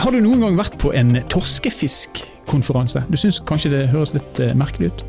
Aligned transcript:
Har 0.00 0.14
du 0.16 0.22
noen 0.24 0.40
gang 0.40 0.54
vært 0.56 0.78
på 0.80 0.94
en 0.96 1.12
torskefiskkonferanse? 1.28 3.02
Du 3.12 3.18
syns 3.20 3.36
kanskje 3.44 3.72
det 3.74 3.80
høres 3.92 4.14
litt 4.14 4.38
eh, 4.40 4.54
merkelig 4.56 4.88
ut? 4.94 5.02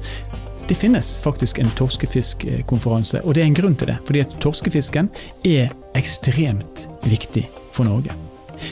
Det 0.68 0.76
finnes 0.76 1.14
faktisk 1.24 1.62
en 1.64 1.72
torskefiskkonferanse, 1.80 3.22
og 3.24 3.38
det 3.38 3.46
er 3.46 3.48
en 3.48 3.56
grunn 3.56 3.78
til 3.80 3.88
det. 3.88 3.96
Fordi 4.08 4.26
at 4.26 4.36
torskefisken 4.44 5.08
er 5.48 5.72
ekstremt 5.96 6.84
viktig 7.08 7.46
for 7.72 7.88
Norge. 7.88 8.18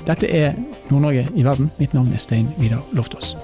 Dette 0.09 0.27
er 0.27 0.59
Nord-Norge 0.89 1.29
i 1.39 1.47
verden. 1.47 1.71
Mitt 1.79 1.95
navn 1.95 2.11
er 2.11 2.19
Stein 2.19 2.51
Vidar 2.59 2.83
Loftaas. 2.91 3.37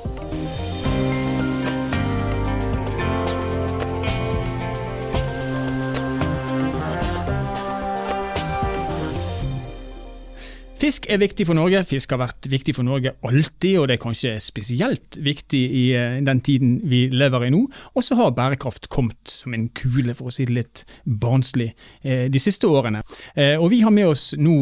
Fisk 10.76 11.06
er 11.08 11.22
viktig 11.22 11.46
for 11.48 11.56
Norge. 11.56 11.80
Fisk 11.88 12.12
har 12.12 12.20
vært 12.20 12.48
viktig 12.52 12.74
for 12.76 12.84
Norge 12.84 13.14
alltid, 13.24 13.78
og 13.80 13.88
det 13.88 13.96
er 13.96 14.02
kanskje 14.04 14.34
spesielt 14.44 15.16
viktig 15.24 15.62
i 15.64 15.84
eh, 15.96 16.18
den 16.26 16.42
tiden 16.44 16.74
vi 16.92 17.06
lever 17.16 17.48
i 17.48 17.52
nå. 17.54 17.62
Og 17.96 18.04
så 18.04 18.18
har 18.20 18.34
bærekraft 18.36 18.90
kommet 18.92 19.32
som 19.32 19.56
en 19.56 19.70
kule, 19.72 20.12
for 20.18 20.28
å 20.28 20.36
si 20.36 20.44
det 20.50 20.58
litt 20.58 20.82
barnslig, 21.08 21.70
eh, 22.04 22.26
de 22.32 22.42
siste 22.44 22.68
årene. 22.68 23.06
Eh, 23.38 23.56
og 23.56 23.70
vi 23.72 23.80
har 23.86 23.94
med 23.96 24.12
oss 24.12 24.34
nå 24.36 24.58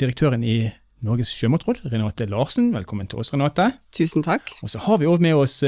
direktøren 0.00 0.46
i 0.48 0.62
Norges 1.04 1.34
sjømatråd, 1.34 1.82
Renate 1.92 2.28
Larsen. 2.30 2.70
Velkommen 2.72 3.10
til 3.10 3.20
oss, 3.20 3.34
Renate. 3.34 3.68
Tusen 3.92 4.24
takk. 4.24 4.48
Og 4.62 4.72
så 4.72 4.80
har 4.86 5.02
vi 5.02 5.10
også 5.10 5.26
med 5.26 5.36
oss 5.36 5.58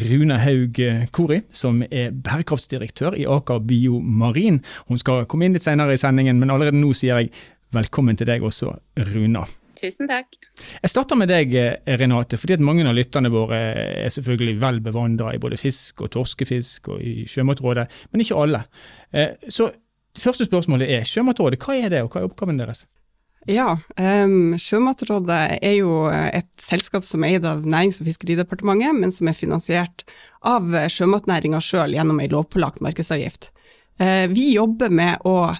Rune 0.00 0.38
Haug 0.40 0.80
Kori, 1.12 1.42
som 1.52 1.82
er 1.90 2.14
bærekraftsdirektør 2.14 3.18
i 3.18 3.28
Aker 3.28 3.60
Biomarin. 3.68 4.62
Hun 4.88 5.02
skal 5.02 5.26
komme 5.28 5.48
inn 5.48 5.58
litt 5.58 5.66
senere 5.66 5.98
i 5.98 6.00
sendingen, 6.00 6.40
men 6.40 6.54
allerede 6.54 6.78
nå 6.78 6.94
sier 6.96 7.18
jeg 7.18 7.34
Velkommen 7.74 8.16
til 8.16 8.28
deg 8.30 8.44
også, 8.48 8.70
Runa. 9.10 9.42
Tusen 9.78 10.08
takk. 10.10 10.38
Jeg 10.80 10.90
starter 10.90 11.18
med 11.20 11.28
deg, 11.30 11.52
Renate, 12.00 12.38
fordi 12.40 12.56
at 12.56 12.62
mange 12.64 12.86
av 12.88 12.96
lytterne 12.96 13.30
våre 13.30 13.58
er 14.06 14.14
selvfølgelig 14.14 14.56
vel 14.62 14.80
bevandra 14.82 15.34
i 15.36 15.40
både 15.42 15.58
fisk 15.60 16.00
og 16.06 16.10
torskefisk 16.16 16.88
og 16.94 17.02
i 17.04 17.26
Sjømatrådet, 17.28 17.84
men 18.10 18.24
ikke 18.24 18.40
alle. 18.40 18.62
Eh, 19.12 19.36
så 19.52 19.68
det 19.70 20.24
første 20.24 20.48
spørsmålet 20.48 20.90
er, 20.96 21.04
Sjømatrådet, 21.06 21.60
hva 21.60 21.76
er 21.76 21.92
det, 21.92 22.02
og 22.02 22.10
hva 22.10 22.24
er 22.24 22.30
oppgaven 22.30 22.58
deres? 22.58 22.86
Ja, 23.48 23.76
um, 24.00 24.56
Sjømatrådet 24.58 25.38
er 25.60 25.76
jo 25.78 26.08
et 26.10 26.50
selskap 26.60 27.06
som 27.06 27.22
er 27.24 27.36
eid 27.36 27.46
av 27.48 27.62
Nærings- 27.68 28.00
og 28.02 28.08
fiskeridepartementet, 28.08 28.96
men 28.96 29.14
som 29.14 29.28
er 29.30 29.36
finansiert 29.36 30.08
av 30.40 30.72
sjømatnæringa 30.90 31.60
sjøl 31.64 31.94
gjennom 31.96 32.18
ei 32.20 32.32
lovpålagt 32.32 32.82
markedsavgift. 32.84 33.52
Uh, 34.00 34.26
vi 34.32 34.54
jobber 34.56 34.90
med 34.92 35.28
å 35.28 35.52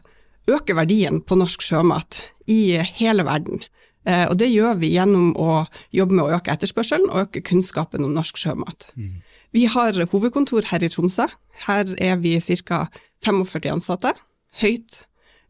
øke 0.49 0.77
verdien 0.79 1.21
på 1.23 1.39
norsk 1.39 1.65
sjømat 1.65 2.21
i 2.49 2.79
hele 2.99 3.27
verden. 3.29 3.65
Eh, 4.09 4.25
og 4.29 4.39
det 4.41 4.51
gjør 4.51 4.79
vi 4.81 4.93
gjennom 4.95 5.35
å 5.37 5.65
jobbe 5.95 6.17
med 6.17 6.27
å 6.27 6.39
øke 6.39 6.55
etterspørselen 6.55 7.11
og 7.11 7.27
øke 7.27 7.45
kunnskapen 7.45 8.07
om 8.07 8.15
norsk 8.17 8.41
sjømat. 8.41 8.89
Mm. 8.97 9.19
Vi 9.57 9.67
har 9.71 9.97
hovedkontor 10.13 10.69
her 10.71 10.85
i 10.85 10.91
Tromsø. 10.93 11.29
Her 11.67 11.95
er 11.99 12.17
vi 12.23 12.37
ca. 12.69 12.87
45 13.25 13.73
ansatte. 13.73 14.13
Høyt 14.63 15.03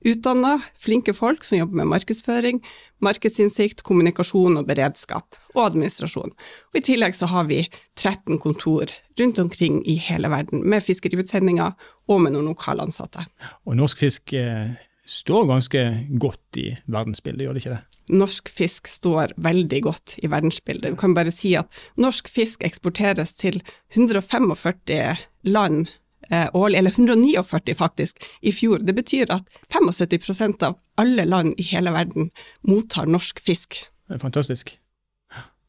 utdanna, 0.07 0.59
flinke 0.79 1.12
folk 1.17 1.45
som 1.47 1.59
jobber 1.59 1.81
med 1.81 1.91
markedsføring, 1.91 2.61
markedsinnsikt, 3.05 3.83
kommunikasjon 3.87 4.61
og 4.61 4.69
beredskap, 4.69 5.39
og 5.57 5.65
administrasjon. 5.65 6.35
Og 6.71 6.79
I 6.79 6.85
tillegg 6.87 7.17
så 7.19 7.29
har 7.33 7.49
vi 7.51 7.65
13 7.99 8.39
kontor 8.43 8.93
rundt 9.19 9.41
omkring 9.43 9.81
i 9.89 9.99
hele 10.03 10.31
verden, 10.31 10.62
med 10.62 10.85
fiskeriutsendinger 10.87 11.75
og 12.09 12.23
med 12.23 12.37
noen 12.37 12.53
lokale 12.53 12.87
ansatte. 12.87 13.27
Og 13.67 13.79
norsk 13.79 14.05
fisk 14.05 14.37
eh, 14.39 14.77
står 15.09 15.47
ganske 15.48 15.83
godt 16.20 16.59
i 16.61 16.67
verdensbildet, 16.87 17.47
gjør 17.47 17.56
det 17.56 17.62
ikke 17.62 17.77
det? 17.77 18.01
Norsk 18.19 18.51
fisk 18.53 18.89
står 18.89 19.33
veldig 19.41 19.81
godt 19.84 20.17
i 20.23 20.28
verdensbildet. 20.28 20.92
Vi 20.92 21.00
kan 21.00 21.15
bare 21.17 21.33
si 21.33 21.55
at 21.56 21.73
norsk 22.00 22.28
fisk 22.33 22.65
eksporteres 22.67 23.33
til 23.41 23.61
145 23.97 25.16
land 25.49 25.88
eh, 26.31 26.49
årlig, 26.53 26.78
eller 26.78 26.97
149 26.97 27.75
faktisk, 27.77 28.21
i 28.41 28.53
fjor. 28.53 28.84
Det 28.84 28.94
betyr 28.97 29.33
at 29.33 29.49
75% 29.72 30.66
av 30.69 30.77
alle 31.00 31.25
land 31.25 31.56
i 31.56 31.69
hele 31.71 31.93
verden 31.94 32.31
mottar 32.69 33.09
norsk 33.09 33.41
fisk. 33.44 33.81
Det 34.09 34.19
er 34.19 34.25
fantastisk. 34.25 34.77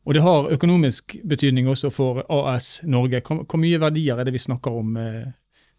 Og 0.07 0.15
det 0.15 0.23
har 0.23 0.51
økonomisk 0.51 1.17
betydning 1.27 1.67
også 1.69 1.91
for 1.93 2.23
AS 2.31 2.79
Norge. 2.83 3.21
Hvor 3.21 3.59
mye 3.61 3.79
verdier 3.79 4.19
er 4.19 4.27
det 4.27 4.33
vi 4.33 4.41
snakker 4.41 4.79
om 4.81 4.95
eh, 4.97 5.27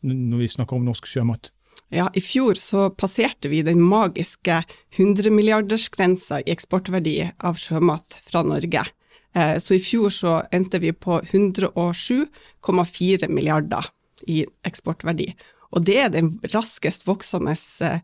når 0.06 0.44
vi 0.44 0.48
snakker 0.48 0.76
om 0.76 0.84
norsk 0.86 1.08
sjømat? 1.08 1.50
Ja, 1.90 2.06
i 2.14 2.20
fjor 2.22 2.54
så 2.54 2.84
passerte 2.94 3.50
vi 3.50 3.64
den 3.66 3.80
magiske 3.82 4.60
100-milliardersgrensa 4.94 6.38
i 6.44 6.52
eksportverdi 6.54 7.32
av 7.42 7.58
sjømat 7.58 8.20
fra 8.22 8.44
Norge. 8.46 8.84
Eh, 9.34 9.58
så 9.58 9.74
i 9.74 9.82
fjor 9.82 10.10
så 10.14 10.46
endte 10.54 10.78
vi 10.82 10.92
på 10.94 11.20
107,4 11.20 13.28
milliarder 13.28 13.90
i 14.30 14.46
eksportverdi. 14.66 15.34
Og 15.74 15.82
det 15.86 15.98
er 16.04 16.10
den 16.14 16.38
raskest 16.54 17.06
voksende 17.10 17.56
eh, 17.82 17.98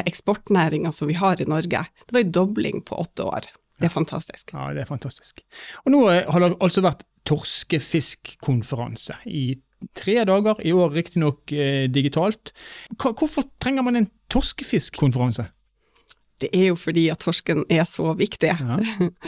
eksportnæringa 0.00 0.92
som 0.92 1.08
vi 1.12 1.16
har 1.20 1.40
i 1.40 1.48
Norge. 1.48 1.84
Det 2.06 2.16
var 2.16 2.24
en 2.24 2.32
dobling 2.32 2.82
på 2.88 2.96
åtte 3.04 3.22
år. 3.28 3.44
Det 3.76 3.90
er 3.90 3.92
fantastisk. 3.92 4.56
Ja, 4.56 4.72
det 4.72 4.80
er 4.86 4.88
fantastisk. 4.88 5.44
Og 5.84 5.92
nå 5.92 6.08
eh, 6.08 6.24
har 6.24 6.40
det 6.40 6.56
altså 6.56 6.80
vært 6.84 7.04
torskefiskkonferanse 7.26 9.18
i 9.28 9.60
tre 9.94 10.18
dager, 10.28 10.60
i 10.64 10.72
år 10.72 10.94
riktignok 10.94 11.52
eh, 11.52 11.86
digitalt. 11.92 12.52
Hvorfor 12.96 13.46
trenger 13.62 13.86
man 13.86 13.96
en 14.00 14.10
torskefiskkonferanse? 14.32 15.48
Det 16.42 16.50
er 16.52 16.70
jo 16.70 16.78
fordi 16.78 17.06
at 17.12 17.22
torsken 17.24 17.64
er 17.72 17.86
så 17.88 18.12
viktig. 18.18 18.52
Ja. 18.52 18.80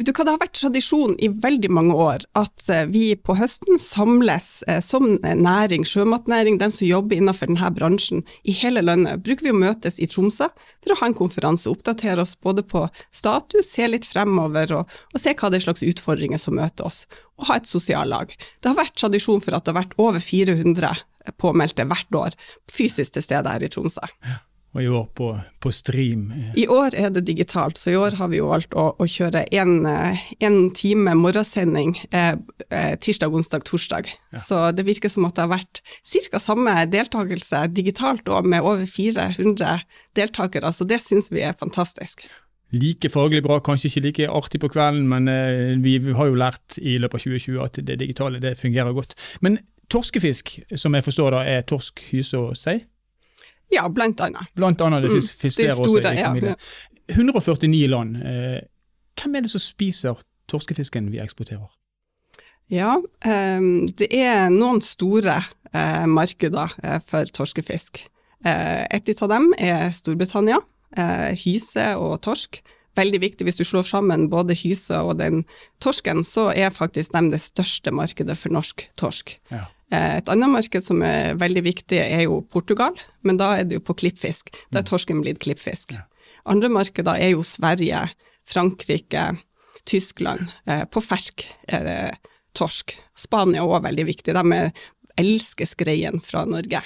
Du, 0.00 0.12
det 0.14 0.24
har 0.24 0.38
vært 0.40 0.54
tradisjon 0.56 1.12
i 1.20 1.28
veldig 1.28 1.68
mange 1.76 1.96
år 1.98 2.22
at 2.38 2.62
eh, 2.72 2.86
vi 2.88 3.10
på 3.20 3.34
høsten 3.36 3.76
samles 3.80 4.62
eh, 4.70 4.78
som 4.80 5.18
næring, 5.20 5.84
sjømatnæring, 5.84 6.56
den 6.60 6.72
som 6.72 6.86
jobber 6.86 7.18
innenfor 7.18 7.50
denne 7.50 7.68
bransjen 7.76 8.22
i 8.48 8.54
hele 8.56 8.80
landet. 8.86 9.20
Bruker 9.26 9.44
vi 9.44 9.52
å 9.52 9.58
møtes 9.60 10.00
i 10.00 10.08
Tromsø 10.08 10.48
for 10.78 10.94
å 10.94 10.98
ha 11.02 11.10
en 11.10 11.18
konferanse, 11.18 11.68
oppdatere 11.68 12.24
oss 12.24 12.32
både 12.40 12.64
på 12.64 12.86
status, 13.12 13.68
se 13.74 13.90
litt 13.90 14.08
fremover 14.08 14.72
og, 14.78 15.00
og 15.12 15.20
se 15.20 15.34
hva 15.34 15.52
det 15.52 15.60
er 15.60 15.66
slags 15.68 15.84
utfordringer 15.84 16.40
som 16.40 16.56
møter 16.56 16.88
oss, 16.88 17.02
og 17.36 17.50
ha 17.50 17.60
et 17.60 17.68
sosiallag. 17.68 18.32
Det 18.62 18.72
har 18.72 18.80
vært 18.80 18.96
tradisjon 19.02 19.44
for 19.44 19.58
at 19.58 19.66
det 19.66 19.74
har 19.74 19.82
vært 19.82 19.98
over 20.00 20.22
400 20.22 20.94
påmeldte 21.36 21.84
hvert 21.90 22.16
år 22.16 22.38
fysisk 22.72 23.18
til 23.18 23.26
stede 23.26 23.52
her 23.52 23.66
i 23.66 23.68
Tromsø. 23.68 24.08
Ja 24.24 24.40
og 24.70 24.82
i 24.82 24.88
år 24.88 25.06
på, 25.18 25.28
på, 25.62 25.70
stream. 25.74 26.28
I 26.58 26.66
år 26.70 26.94
er 26.94 27.10
det 27.10 27.24
digitalt, 27.26 27.78
så 27.78 27.90
i 27.90 27.96
år 27.98 28.14
har 28.20 28.30
vi 28.30 28.38
jo 28.38 28.50
valgt 28.52 28.74
å, 28.78 28.90
å 28.94 29.06
kjøre 29.08 29.42
én 29.50 30.58
time 30.78 31.14
morgensending 31.18 31.96
eh, 32.14 32.36
eh, 32.68 32.92
tirsdag, 33.02 33.34
onsdag, 33.34 33.64
torsdag. 33.66 34.12
Ja. 34.30 34.42
Så 34.44 34.60
det 34.76 34.86
virker 34.86 35.10
som 35.10 35.26
at 35.26 35.34
det 35.34 35.46
har 35.46 35.52
vært 35.56 35.82
ca. 36.30 36.42
samme 36.42 36.76
deltakelse 36.90 37.64
digitalt 37.74 38.30
òg, 38.30 38.46
med 38.46 38.62
over 38.62 38.86
400 38.86 39.82
deltakere, 40.18 40.70
så 40.72 40.86
det 40.86 41.00
syns 41.02 41.32
vi 41.34 41.42
er 41.46 41.58
fantastisk. 41.58 42.22
Like 42.70 43.10
faglig 43.10 43.42
bra, 43.42 43.58
kanskje 43.66 43.90
ikke 43.90 44.04
like 44.04 44.30
artig 44.30 44.62
på 44.62 44.70
kvelden, 44.70 45.02
men 45.10 45.26
eh, 45.32 45.74
vi, 45.82 45.96
vi 45.98 46.14
har 46.14 46.30
jo 46.30 46.38
lært 46.38 46.78
i 46.78 46.94
løpet 47.02 47.18
av 47.18 47.26
2020 47.26 47.58
at 47.66 47.82
det 47.90 47.98
digitale 48.04 48.38
det 48.42 48.54
fungerer 48.60 48.94
godt. 48.94 49.18
Men 49.42 49.58
torskefisk, 49.90 50.60
som 50.78 50.94
jeg 50.94 51.08
forstår 51.10 51.34
da, 51.34 51.42
er 51.58 51.66
torsk, 51.66 52.06
hyse 52.12 52.38
og 52.38 52.54
sei? 52.54 52.78
Ja, 53.74 53.88
blant 53.88 54.20
annet. 54.24 54.50
Blant 54.58 54.80
annet, 54.82 55.04
det 55.04 55.12
finnes 55.14 55.58
mm, 55.58 55.82
også 55.84 56.00
i 56.00 56.16
familien. 56.22 56.56
Ja. 56.56 57.14
149 57.14 57.90
land. 57.90 58.16
Eh, 58.22 58.58
hvem 59.18 59.36
er 59.36 59.46
det 59.46 59.52
som 59.52 59.62
spiser 59.62 60.18
torskefisken 60.50 61.10
vi 61.12 61.20
eksporterer? 61.22 61.68
Ja, 62.70 62.96
um, 62.98 63.88
det 63.98 64.08
er 64.14 64.50
noen 64.54 64.78
store 64.82 65.40
uh, 65.74 66.06
markeder 66.06 66.70
for 67.06 67.30
torskefisk. 67.34 68.04
Et 68.40 69.10
av 69.20 69.28
dem 69.28 69.50
er 69.58 69.90
Storbritannia. 69.92 70.62
hyse 71.36 71.82
og 72.00 72.22
torsk. 72.24 72.62
Veldig 72.98 73.20
viktig 73.22 73.46
hvis 73.46 73.60
du 73.60 73.64
slår 73.66 73.84
sammen 73.86 74.30
både 74.32 74.56
hyse 74.58 74.96
og 74.98 75.18
den 75.20 75.44
torsken, 75.82 76.24
så 76.26 76.48
er 76.50 76.72
faktisk 76.74 77.12
de 77.14 77.22
det 77.30 77.40
største 77.40 77.92
markedet 77.94 78.36
for 78.38 78.50
norsk 78.50 78.88
torsk. 78.98 79.36
Ja. 79.52 79.68
Eh, 79.90 80.16
et 80.20 80.30
annet 80.30 80.52
marked 80.52 80.86
som 80.86 81.02
er 81.02 81.34
veldig 81.40 81.64
viktig, 81.66 81.98
er 81.98 82.24
jo 82.28 82.40
Portugal, 82.52 82.94
men 83.26 83.40
da 83.40 83.56
er 83.58 83.66
det 83.66 83.80
jo 83.80 83.86
på 83.88 83.96
klippfisk. 84.04 84.52
Da 84.70 84.80
er 84.80 84.86
mm. 84.86 84.90
torsken 84.90 85.22
blitt 85.24 85.42
klippfisk. 85.42 85.96
Andre 86.50 86.70
markeder 86.72 87.18
er 87.18 87.34
jo 87.34 87.44
Sverige, 87.46 88.06
Frankrike, 88.48 89.26
Tyskland, 89.90 90.52
eh, 90.70 90.86
på 90.86 91.02
fersk 91.02 91.44
eh, 91.74 92.14
torsk. 92.56 92.94
Spania 93.18 93.64
er 93.64 93.70
òg 93.70 93.84
veldig 93.88 94.06
viktig. 94.12 94.34
De 94.36 94.62
elsker 95.20 95.68
skreien 95.68 96.22
fra 96.22 96.46
Norge. 96.48 96.80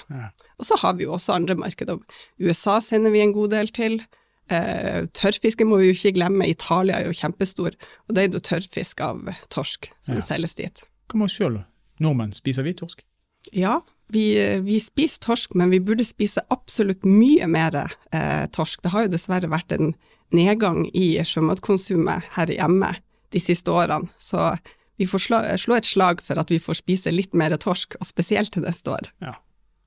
Og 0.59 0.67
så 0.67 0.79
har 0.81 0.97
vi 0.97 1.05
jo 1.05 1.15
også 1.15 1.37
andre 1.37 1.59
markeder. 1.61 2.01
USA 2.41 2.81
sender 2.83 3.13
vi 3.15 3.23
en 3.23 3.37
god 3.37 3.53
del 3.55 3.71
til. 3.75 4.01
Tørrfiske 4.45 5.13
tørrfisken 5.17 5.69
må 5.71 5.79
vi 5.81 5.87
jo 5.89 5.95
ikke 5.95 6.19
glemme, 6.19 6.49
Italia 6.53 6.99
er 6.99 7.07
jo 7.09 7.17
kjempestor, 7.17 7.77
og 8.05 8.17
det 8.17 8.27
er 8.27 8.35
jo 8.35 8.43
tørrfisk 8.45 9.01
av 9.01 9.31
torsk 9.55 9.89
som 10.05 10.19
ja. 10.19 10.25
selges 10.27 10.59
dit. 10.59 10.83
Hva 11.09 11.21
med 11.21 11.31
oss 11.31 11.39
sjøl, 11.39 11.57
nordmenn, 12.03 12.35
spiser 12.37 12.67
vi 12.67 12.75
torsk? 12.79 13.05
Ja, 13.53 13.83
Vi, 14.13 14.37
vi, 14.61 14.77
spiser 14.81 15.23
torsk, 15.25 15.55
men 15.57 15.71
vi 15.73 15.81
burde 15.81 16.05
spise 16.05 16.43
absolutt 16.53 17.07
mye 17.09 17.47
mer 17.49 17.75
eh, 18.13 18.45
torsk. 18.53 18.83
Det 18.85 18.93
har 18.93 19.07
jo 19.07 19.15
dessverre 19.15 19.49
vært 19.49 19.73
en 19.73 19.95
nedgang 20.35 20.85
i 20.93 21.17
sjømatkonsumet 21.25 22.29
her 22.37 22.53
hjemme 22.53 22.91
de 23.33 23.41
siste 23.41 23.73
årene, 23.73 24.13
så 24.21 24.53
vi 25.01 25.09
får 25.09 25.25
slå, 25.25 25.41
slå, 25.59 25.79
et 25.79 25.89
slag 25.89 26.21
for 26.23 26.39
at 26.39 26.53
vi 26.53 26.61
får 26.63 26.83
spise 26.83 27.15
litt 27.15 27.33
mer 27.35 27.57
torsk, 27.57 27.97
og 27.99 28.07
spesielt 28.07 28.53
til 28.55 28.67
neste 28.67 28.93
år. 28.93 29.11
Ja. 29.25 29.35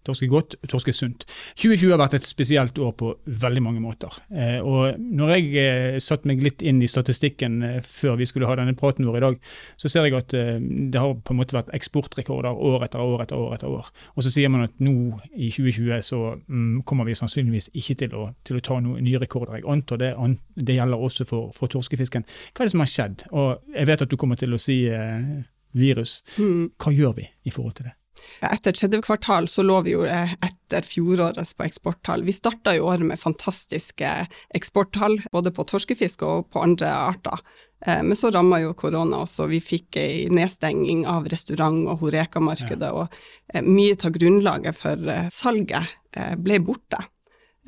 Torske 0.08 0.30
godt, 0.32 0.60
torske 0.68 0.96
sunt. 0.96 1.28
2020 1.56 1.94
har 1.94 2.02
vært 2.02 2.20
et 2.20 2.28
spesielt 2.28 2.80
år 2.84 2.96
på 3.00 3.14
veldig 3.46 3.64
mange 3.64 3.84
måter. 3.84 4.14
Eh, 4.32 4.60
og 4.60 5.00
når 5.00 5.36
jeg 5.38 6.04
satte 6.04 6.18
satt 6.18 6.26
meg 6.30 6.42
litt 6.44 6.64
inn 6.66 6.82
i 6.82 6.90
statistikken 6.90 7.62
eh, 7.64 7.82
før 7.86 8.18
vi 8.18 8.28
skulle 8.28 8.48
ha 8.50 8.56
denne 8.58 8.76
praten 8.78 9.06
vår 9.08 9.20
i 9.20 9.24
dag, 9.24 9.38
så 9.78 9.92
ser 9.92 10.08
jeg 10.08 10.18
at 10.18 10.34
eh, 10.38 10.58
det 10.60 11.02
har 11.02 11.14
på 11.22 11.34
en 11.34 11.40
måte 11.40 11.56
vært 11.56 11.74
eksportrekorder 11.78 12.58
år 12.58 12.88
etter 12.88 13.04
år 13.04 13.24
etter 13.26 13.38
år. 13.38 13.54
etter 13.58 13.70
år. 13.70 13.92
Og 14.16 14.26
så 14.26 14.34
sier 14.34 14.50
man 14.50 14.66
at 14.66 14.74
nå 14.84 14.96
i 15.36 15.52
2020 15.54 16.02
så 16.08 16.22
mm, 16.48 16.82
kommer 16.88 17.08
vi 17.08 17.18
sannsynligvis 17.18 17.72
ikke 17.78 17.98
til 18.04 18.18
å, 18.18 18.30
til 18.48 18.58
å 18.60 18.64
ta 18.64 18.80
noen 18.82 19.04
nye 19.06 19.22
rekorder. 19.22 19.60
Jeg 19.60 19.70
antar 19.70 20.02
det, 20.02 20.14
det 20.56 20.80
gjelder 20.80 21.06
også 21.10 21.28
for, 21.30 21.54
for, 21.56 21.72
torskefisken. 21.72 22.26
Hva 22.54 22.64
er 22.64 22.70
det 22.70 22.76
som 22.76 22.84
har 22.84 22.92
skjedd? 22.92 23.28
Og 23.38 23.76
jeg 23.76 23.92
vet 23.92 24.08
at 24.08 24.12
du 24.12 24.18
kommer 24.20 24.40
til 24.40 24.56
å 24.56 24.62
si 24.62 24.82
eh, 24.90 25.46
virus. 25.78 26.22
Mm. 26.40 26.74
Hva 26.82 26.96
gjør 26.96 27.18
vi 27.22 27.30
i 27.46 27.54
forhold 27.54 27.80
til 27.80 27.92
det? 27.92 27.98
Etter 28.42 28.72
tredje 28.72 29.02
kvartal 29.02 29.48
så 29.50 29.64
lå 29.66 29.80
vi 29.86 29.94
jo 29.96 30.04
eh, 30.06 30.34
etter 30.46 30.86
fjorårets 30.86 31.56
på 31.58 31.66
eksporttall. 31.66 32.24
Vi 32.28 32.36
starta 32.36 32.76
i 32.76 32.82
år 32.84 33.02
med 33.08 33.20
fantastiske 33.20 34.12
eksporttall, 34.56 35.20
både 35.34 35.54
på 35.56 35.66
torskefisk 35.68 36.26
og 36.28 36.50
på 36.54 36.62
andre 36.62 36.92
arter. 36.92 37.42
Eh, 37.86 38.04
men 38.06 38.18
så 38.20 38.32
ramma 38.34 38.62
jo 38.62 38.76
korona 38.78 39.24
oss, 39.26 39.40
og 39.42 39.52
vi 39.54 39.62
fikk 39.64 39.98
ei 40.02 40.28
nedstenging 40.34 41.06
av 41.10 41.30
restaurant- 41.34 41.88
og 41.90 42.06
horekamarkedet, 42.06 42.92
Ja. 42.92 42.94
Og 42.94 43.54
eh, 43.54 43.66
mye 43.66 43.98
av 43.98 44.14
grunnlaget 44.18 44.78
for 44.78 45.14
salget 45.34 45.98
ble 46.38 46.60
borte. 46.66 46.98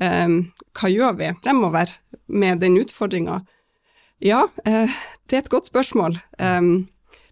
Hva 0.00 0.88
gjør 0.88 1.12
vi 1.18 1.26
fremover 1.44 1.90
med 2.26 2.62
den 2.62 2.78
utfordringa? 2.80 3.42
Ja, 4.18 4.46
det 4.64 5.36
er 5.36 5.42
et 5.42 5.50
godt 5.52 5.68
spørsmål. 5.68 6.16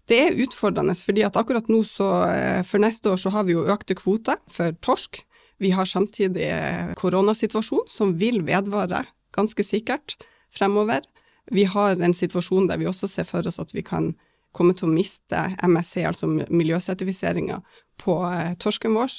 Det 0.09 0.17
er 0.17 0.39
utfordrende, 0.41 0.95
fordi 0.97 1.21
at 1.27 1.37
akkurat 1.37 1.67
nå 1.69 1.83
så, 1.85 2.09
eh, 2.25 2.61
for 2.65 2.81
neste 2.81 3.11
år 3.11 3.19
så 3.21 3.29
har 3.29 3.45
vi 3.45 3.53
jo 3.53 3.67
økte 3.69 3.95
kvoter 3.95 4.39
for 4.49 4.73
torsk. 4.81 5.21
Vi 5.61 5.69
har 5.75 5.85
samtidig 5.85 6.47
eh, 6.49 6.93
koronasituasjon 6.97 7.85
som 7.87 8.15
vil 8.17 8.41
vedvare 8.47 9.05
ganske 9.35 9.63
sikkert 9.63 10.15
fremover. 10.49 11.05
Vi 11.51 11.67
har 11.69 12.01
en 12.01 12.13
situasjon 12.13 12.67
der 12.69 12.81
vi 12.81 12.89
også 12.89 13.09
ser 13.09 13.27
for 13.27 13.45
oss 13.45 13.59
at 13.61 13.73
vi 13.75 13.83
kan 13.85 14.15
komme 14.55 14.73
til 14.73 14.89
å 14.89 14.93
miste 14.93 15.43
MSC, 15.61 16.01
altså 16.09 16.29
miljøsertifiseringa, 16.49 17.61
på 18.01 18.15
eh, 18.31 18.55
torsken 18.57 18.97
vår. 18.97 19.13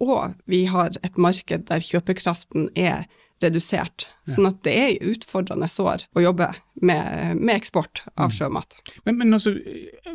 Og 0.00 0.32
vi 0.48 0.64
har 0.70 0.96
et 1.04 1.18
marked 1.20 1.68
der 1.68 1.84
kjøpekraften 1.84 2.70
er 2.74 3.04
redusert. 3.44 4.06
Sånn 4.28 4.46
at 4.48 4.60
det 4.66 4.74
er 4.78 5.08
utfordrende 5.10 5.66
sår 5.70 6.06
å 6.14 6.22
jobbe 6.22 6.48
med, 6.86 7.36
med 7.40 7.54
eksport 7.56 8.04
av 8.14 8.30
mm. 8.30 8.34
sjømat. 8.36 8.78
Men, 9.06 9.18
men 9.18 9.36
altså, 9.36 9.54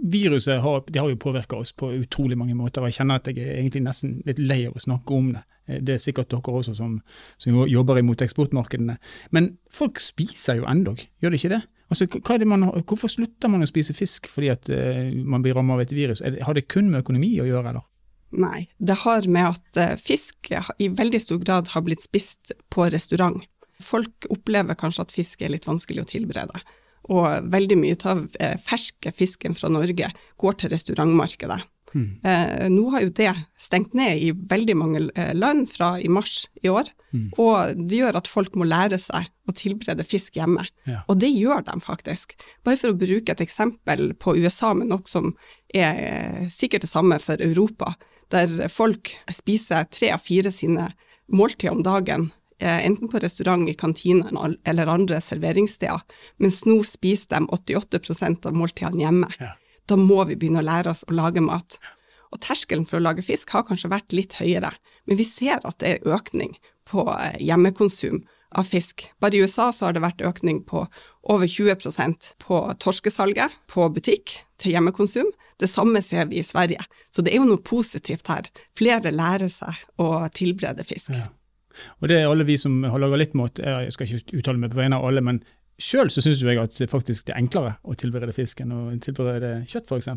viruset 0.01 0.62
har, 0.63 0.81
har 0.97 1.12
jo 1.12 1.19
påvirka 1.21 1.59
oss 1.59 1.74
på 1.77 1.91
utrolig 2.00 2.39
mange 2.39 2.56
måter, 2.57 2.81
og 2.81 2.91
jeg 2.91 3.01
kjenner 3.01 3.21
at 3.21 3.29
jeg 3.31 3.44
er 3.44 3.59
egentlig 3.59 3.83
nesten 3.88 4.18
litt 4.27 4.41
lei 4.41 4.63
av 4.69 4.77
å 4.77 4.83
snakke 4.83 5.18
om 5.18 5.31
det. 5.35 5.44
Det 5.83 5.97
er 5.97 6.00
sikkert 6.00 6.31
dere 6.31 6.59
også 6.62 6.77
som, 6.77 6.94
som 7.35 7.57
jobber 7.68 8.00
imot 8.00 8.24
eksportmarkedene. 8.24 8.95
Men 9.35 9.57
folk 9.74 10.00
spiser 10.00 10.62
jo 10.62 10.69
endog, 10.71 11.03
gjør 11.19 11.35
de 11.35 11.41
ikke 11.41 11.56
det? 11.57 11.65
Altså, 11.88 12.07
man, 12.45 12.65
hvorfor 12.88 13.12
slutter 13.12 13.51
man 13.51 13.63
å 13.63 13.69
spise 13.69 13.95
fisk 13.95 14.27
fordi 14.31 14.50
at 14.51 14.68
uh, 14.71 15.07
man 15.24 15.44
blir 15.44 15.56
rammet 15.56 15.77
av 15.77 15.83
et 15.85 15.94
virus? 15.95 16.24
Det, 16.24 16.44
har 16.44 16.56
det 16.56 16.68
kun 16.71 16.89
med 16.91 17.03
økonomi 17.06 17.38
å 17.39 17.47
gjøre, 17.47 17.71
eller? 17.71 17.85
Nei, 18.35 18.68
det 18.77 18.97
har 19.06 19.27
med 19.31 19.53
at 19.53 19.79
eh, 19.79 19.95
fisk 20.00 20.51
i 20.83 20.89
veldig 20.91 21.21
stor 21.24 21.39
grad 21.39 21.71
har 21.71 21.85
blitt 21.85 22.03
spist 22.03 22.51
på 22.74 22.89
restaurant. 22.91 23.45
Folk 23.83 24.27
opplever 24.33 24.75
kanskje 24.75 25.06
at 25.06 25.15
fisk 25.15 25.45
er 25.45 25.53
litt 25.53 25.68
vanskelig 25.68 26.03
å 26.03 26.09
tilberede, 26.09 26.59
og 27.13 27.47
veldig 27.53 27.77
mye 27.79 27.97
av 28.09 28.25
eh, 28.44 28.57
ferske 28.59 29.13
fisken 29.15 29.56
fra 29.56 29.71
Norge 29.71 30.12
går 30.41 30.59
til 30.59 30.74
restaurantmarkedet. 30.74 31.62
Mm. 31.95 32.07
Eh, 32.19 32.65
nå 32.74 32.89
har 32.91 33.06
jo 33.06 33.13
det 33.15 33.31
stengt 33.56 33.95
ned 33.95 34.19
i 34.19 34.33
veldig 34.35 34.75
mange 34.75 35.06
land 35.38 35.69
fra 35.71 35.94
i 36.03 36.09
mars 36.12 36.50
i 36.59 36.68
år, 36.68 36.91
mm. 37.15 37.29
og 37.39 37.79
det 37.88 38.01
gjør 38.01 38.19
at 38.19 38.27
folk 38.27 38.59
må 38.59 38.68
lære 38.68 39.00
seg 39.00 39.31
å 39.47 39.56
tilberede 39.56 40.03
fisk 40.03 40.35
hjemme. 40.35 40.68
Ja. 40.83 41.06
Og 41.07 41.21
det 41.24 41.31
gjør 41.31 41.63
de 41.69 41.79
faktisk. 41.79 42.35
Bare 42.68 42.75
for 42.81 42.91
å 42.91 43.00
bruke 43.00 43.31
et 43.31 43.45
eksempel 43.45 44.12
på 44.19 44.35
USA, 44.35 44.74
men 44.75 44.91
noe 44.91 45.07
som 45.07 45.31
er 45.71 46.51
sikkert 46.51 46.83
det 46.83 46.91
samme 46.91 47.21
for 47.24 47.39
Europa 47.39 47.95
der 48.33 48.68
folk 48.71 49.13
spiser 49.31 49.88
tre 49.94 50.12
av 50.15 50.24
fire 50.24 50.51
sine 50.51 50.91
måltider 51.31 51.75
om 51.75 51.83
dagen, 51.83 52.29
eh, 52.59 52.85
enten 52.85 53.09
på 53.12 53.21
restaurant, 53.24 53.69
i 53.69 53.74
kantinen 53.74 54.57
eller 54.65 54.88
andre 54.91 55.21
serveringssteder, 55.21 56.01
mens 56.38 56.63
nå 56.65 56.81
spiser 56.83 57.35
de 57.35 57.47
88% 57.47 58.45
av 58.45 58.56
måltidene 58.56 59.03
hjemme. 59.06 59.31
Ja. 59.39 59.53
Da 59.88 59.95
må 59.95 60.24
vi 60.27 60.35
begynne 60.35 60.63
å 60.63 60.68
lære 60.68 60.91
oss 60.91 61.06
å 61.07 61.15
lage 61.15 61.41
mat. 61.41 61.79
Og 62.31 62.41
terskelen 62.44 62.85
for 62.88 63.00
å 63.00 63.06
lage 63.06 63.24
fisk 63.24 63.50
har 63.56 63.63
kanskje 63.68 63.91
vært 63.91 64.15
litt 64.15 64.35
høyere, 64.41 64.74
men 65.07 65.19
vi 65.19 65.24
ser 65.24 65.62
at 65.63 65.79
det 65.79 65.94
er 65.94 66.15
økning 66.18 66.57
på 66.88 67.07
eh, 67.13 67.39
hjemmekonsum 67.44 68.24
av 68.56 68.68
fisk. 68.70 69.08
Bare 69.20 69.38
i 69.38 69.44
USA 69.44 69.72
så 69.76 69.88
har 69.88 69.96
det 69.96 70.04
vært 70.04 70.24
økning 70.26 70.62
på 70.68 70.86
over 71.28 71.48
20% 71.48 72.30
på 72.44 72.60
torskesalget 72.80 73.58
på 73.72 73.88
butikk 73.94 74.38
til 74.62 74.76
hjemmekonsum. 74.76 75.32
Det 75.60 75.70
samme 75.70 76.02
ser 76.06 76.30
vi 76.32 76.40
i 76.40 76.46
Sverige. 76.46 76.86
Så 77.12 77.26
det 77.26 77.34
er 77.34 77.42
jo 77.42 77.50
noe 77.50 77.64
positivt 77.64 78.30
her. 78.32 78.48
Flere 78.78 79.12
lærer 79.14 79.52
seg 79.52 79.82
å 80.02 80.28
tilberede 80.34 80.86
fisk. 80.88 81.12
Ja. 81.16 81.28
Og 82.02 82.10
det 82.10 82.22
er 82.22 82.32
alle 82.32 82.48
vi 82.48 82.56
som 82.58 82.80
har 82.90 83.02
laga 83.02 83.20
litt 83.20 83.36
mat, 83.38 83.60
jeg 83.62 83.94
skal 83.94 84.10
ikke 84.10 84.40
uttale 84.40 84.62
meg 84.62 84.72
på 84.74 84.80
vegne 84.80 84.98
av 84.98 85.06
alle, 85.06 85.22
men 85.22 85.44
Sjøl 85.77 86.09
så 86.09 86.24
syns 86.25 86.39
jeg 86.41 86.57
at 86.57 86.74
det 86.79 86.88
faktisk 86.89 87.27
er 87.29 87.38
enklere 87.38 87.75
å 87.85 87.94
tilberede 87.97 88.33
fisk 88.33 88.63
enn 88.63 88.71
å 88.74 88.79
tilberede 89.01 89.59
kjøtt, 89.69 89.91
f.eks. 89.94 90.07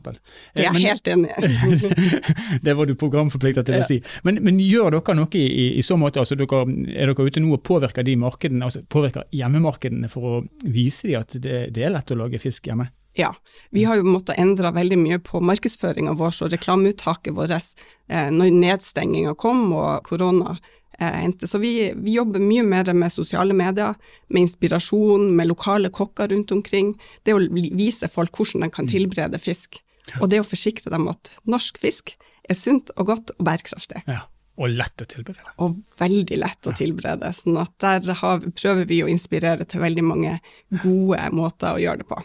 Det 0.56 0.64
er 0.64 0.70
jeg 0.70 0.86
helt 0.86 1.10
enig 1.12 1.34
i. 1.36 1.90
det 2.64 2.74
var 2.78 2.88
du 2.88 2.94
programforplikta 2.96 3.66
til 3.68 3.76
å 3.76 3.82
si. 3.84 3.98
Men, 4.24 4.40
men, 4.46 4.62
gjør 4.64 4.96
dere 4.96 5.18
noe 5.18 5.28
i, 5.36 5.66
i, 5.76 5.84
så 5.84 5.98
måte? 6.00 6.22
Altså, 6.22 6.38
dere, 6.40 6.62
er 6.94 7.12
dere 7.12 7.28
ute 7.28 7.44
nå 7.44 7.52
og 7.58 7.64
påvirker 7.68 8.06
de 8.08 8.16
markedene, 8.22 8.64
altså 8.70 8.80
påvirker 8.88 9.28
hjemmemarkedene 9.36 10.08
for 10.08 10.30
å 10.30 10.40
vise 10.64 11.10
dem 11.10 11.20
at 11.20 11.36
det, 11.36 11.60
det 11.76 11.84
er 11.84 11.92
lett 11.92 12.14
å 12.14 12.18
lage 12.22 12.40
fisk 12.40 12.72
hjemme? 12.72 12.88
Ja, 13.18 13.34
vi 13.70 13.84
har 13.84 13.98
jo 13.98 14.06
måttet 14.06 14.38
endre 14.38 14.70
veldig 14.72 14.96
mye 14.96 15.20
på 15.20 15.42
markedsføringa 15.44 16.14
vår 16.16 16.44
og 16.46 16.52
reklameuttaket 16.54 17.34
vårt 17.36 17.52
eh, 17.52 18.28
når 18.30 18.54
nedstenginga 18.54 19.34
kom 19.36 19.66
og 19.74 20.06
korona 20.06 20.54
hente. 21.00 21.48
Så 21.48 21.58
vi, 21.62 21.92
vi, 21.96 22.16
jobber 22.16 22.42
mye 22.42 22.64
mer 22.66 22.90
med 22.96 23.12
sosiale 23.12 23.56
medier, 23.56 23.96
med 24.28 24.46
inspirasjon, 24.46 25.30
med 25.36 25.50
lokale 25.50 25.90
kokker 25.94 26.32
rundt 26.32 26.52
omkring. 26.52 26.94
Det 27.24 27.36
å 27.36 27.40
vise 27.50 28.10
folk 28.12 28.36
hvordan 28.36 28.66
de 28.66 28.72
kan 28.74 28.88
mm. 28.88 28.92
tilberede 28.92 29.40
fisk. 29.42 29.80
Og 30.20 30.28
det 30.32 30.42
å 30.42 30.46
forsikre 30.46 30.90
dem 30.92 31.08
at 31.10 31.32
norsk 31.48 31.78
fisk 31.80 32.16
er 32.50 32.58
sunt 32.58 32.90
og 32.96 33.12
godt 33.12 33.34
og 33.36 33.46
bærekraftig. 33.46 34.04
Ja. 34.10 34.24
Og 34.60 34.74
lett 34.76 35.00
å 35.00 35.06
tilberede. 35.08 35.54
Og 35.64 35.78
veldig 35.96 36.36
lett 36.36 36.68
å 36.68 36.74
tilberede. 36.76 37.30
sånn 37.32 37.56
at 37.62 37.72
der 37.80 38.12
har, 38.20 38.42
prøver 38.52 38.84
vi 38.90 38.98
å 39.00 39.08
inspirere 39.08 39.64
til 39.64 39.80
veldig 39.80 40.04
mange 40.04 40.34
gode 40.82 41.20
måter 41.32 41.78
å 41.78 41.80
gjøre 41.80 42.02
det 42.02 42.08
på. 42.10 42.18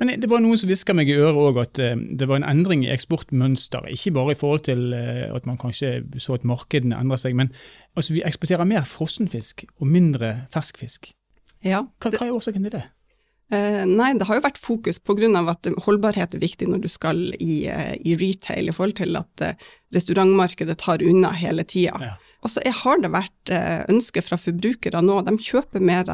Men 0.00 0.14
det 0.20 0.30
var 0.30 0.42
noen 0.42 0.58
som 0.58 0.70
hviska 0.70 0.94
meg 0.96 1.10
i 1.10 1.16
øret 1.18 1.38
òg 1.38 1.60
at 1.62 1.80
uh, 1.82 1.92
det 1.94 2.28
var 2.30 2.40
en 2.40 2.48
endring 2.48 2.84
i 2.86 2.90
eksportmønsteret. 2.94 3.92
Ikke 3.94 4.14
bare 4.16 4.34
i 4.34 4.38
forhold 4.38 4.64
til 4.66 4.88
uh, 4.94 5.30
at 5.36 5.46
man 5.48 5.60
kanskje 5.60 5.96
så 6.22 6.38
at 6.38 6.46
markedene 6.48 6.98
endrer 6.98 7.20
seg, 7.20 7.36
men 7.38 7.52
altså, 7.94 8.16
vi 8.16 8.24
eksporterer 8.26 8.68
mer 8.68 8.86
frossenfisk 8.88 9.66
og 9.78 9.88
mindre 9.90 10.34
ferskfisk. 10.54 11.12
Ja, 11.64 11.84
hva, 12.02 12.12
hva 12.12 12.26
er 12.26 12.34
årsaken 12.34 12.66
til 12.66 12.76
det? 12.76 12.84
Uh, 13.52 13.84
nei, 13.86 14.10
det 14.18 14.26
har 14.26 14.40
jo 14.40 14.46
vært 14.46 14.60
fokus 14.60 14.98
pga. 14.98 15.30
at 15.52 15.70
holdbarhet 15.86 16.34
er 16.34 16.42
viktig 16.42 16.68
når 16.70 16.84
du 16.84 16.90
skal 16.90 17.28
i, 17.38 17.64
i 17.68 18.16
retail, 18.18 18.68
i 18.68 18.74
forhold 18.74 18.98
til 18.98 19.16
at 19.20 19.46
restaurantmarkedet 19.94 20.78
tar 20.80 21.04
unna 21.04 21.30
hele 21.38 21.62
tida. 21.62 21.94
Ja. 22.02 22.16
Og 22.44 22.52
så 22.52 22.60
har 22.60 22.98
det 23.00 23.08
vært 23.08 23.52
ønske 23.88 24.20
fra 24.20 24.36
forbrukere 24.36 25.00
nå, 25.00 25.22
de 25.24 25.32
kjøper 25.40 25.80
mer 25.80 26.04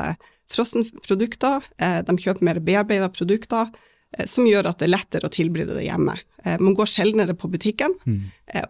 frossenprodukter, 0.50 1.64
eh, 1.78 2.00
de 2.06 2.16
kjøper 2.18 2.46
mer 2.46 2.60
bearbeida 2.64 3.08
produkter, 3.12 3.70
eh, 4.16 4.26
som 4.26 4.48
gjør 4.48 4.70
at 4.70 4.80
det 4.80 4.88
er 4.88 4.96
lettere 4.96 5.28
å 5.28 5.34
tilberede 5.34 5.76
det 5.78 5.86
hjemme. 5.86 6.16
Eh, 6.44 6.58
man 6.60 6.76
går 6.78 6.90
sjeldnere 6.90 7.36
på 7.38 7.50
butikken, 7.52 7.94
mm. 8.04 8.20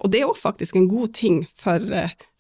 og 0.00 0.10
det 0.10 0.20
er 0.20 0.28
jo 0.28 0.36
faktisk 0.36 0.76
en 0.76 0.90
god 0.90 1.14
ting 1.14 1.46
for 1.56 1.80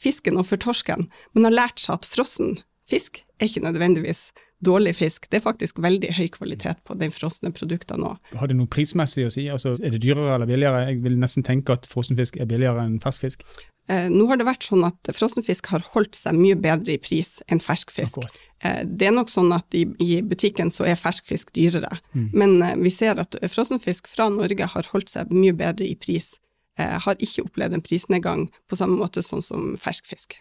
fisken 0.00 0.36
og 0.36 0.46
for 0.50 0.60
torsken. 0.60 1.08
Man 1.34 1.48
har 1.48 1.56
lært 1.56 1.80
seg 1.80 2.00
at 2.00 2.08
frossen 2.08 2.58
fisk 2.90 3.22
er 3.40 3.48
ikke 3.48 3.64
nødvendigvis 3.64 4.30
dårlig 4.64 4.94
fisk. 4.98 5.26
Det 5.30 5.40
er 5.40 5.44
faktisk 5.44 5.80
veldig 5.82 6.12
høy 6.18 6.28
kvalitet 6.34 6.82
på 6.86 6.96
de 7.00 7.10
frosne 7.14 7.52
produktene 7.56 8.12
òg. 8.12 8.32
Har 8.40 8.50
det 8.50 8.58
noe 8.58 8.70
prismessig 8.70 9.26
å 9.26 9.32
si? 9.32 9.46
Altså, 9.52 9.76
er 9.80 9.94
det 9.94 10.02
dyrere 10.04 10.36
eller 10.36 10.50
billigere? 10.50 10.86
Jeg 10.90 11.02
vil 11.04 11.18
nesten 11.20 11.46
tenke 11.46 11.76
at 11.76 11.88
frossenfisk 11.90 12.40
er 12.40 12.48
billigere 12.50 12.84
enn 12.86 13.00
ferskfisk. 13.02 13.44
Eh, 13.90 14.06
nå 14.12 14.26
har 14.30 14.38
det 14.38 14.46
vært 14.46 14.66
sånn 14.68 14.84
at 14.86 15.10
frossenfisk 15.16 15.72
har 15.72 15.84
holdt 15.94 16.18
seg 16.18 16.36
mye 16.38 16.58
bedre 16.60 16.94
i 16.94 17.00
pris 17.02 17.38
enn 17.50 17.62
ferskfisk. 17.64 18.20
Eh, 18.62 18.82
det 18.84 19.08
er 19.08 19.16
nok 19.16 19.32
sånn 19.32 19.50
at 19.56 19.74
i, 19.74 19.86
i 20.04 20.20
butikken 20.22 20.70
så 20.72 20.86
er 20.90 21.00
ferskfisk 21.00 21.54
dyrere, 21.56 21.96
mm. 22.12 22.28
men 22.36 22.60
eh, 22.62 22.76
vi 22.78 22.92
ser 22.94 23.18
at 23.22 23.38
frossenfisk 23.50 24.10
fra 24.10 24.28
Norge 24.32 24.68
har 24.74 24.92
holdt 24.92 25.10
seg 25.14 25.32
mye 25.34 25.56
bedre 25.56 25.88
i 25.88 25.96
pris 25.98 26.34
eh, 26.78 26.98
har 27.00 27.18
ikke 27.18 27.46
opplevd 27.48 27.78
en 27.78 27.84
prisnedgang 27.84 28.46
på 28.68 28.78
samme 28.78 28.98
måte 29.00 29.24
sånn 29.24 29.44
som 29.44 29.72
fersk 29.80 30.12
fisk. 30.12 30.38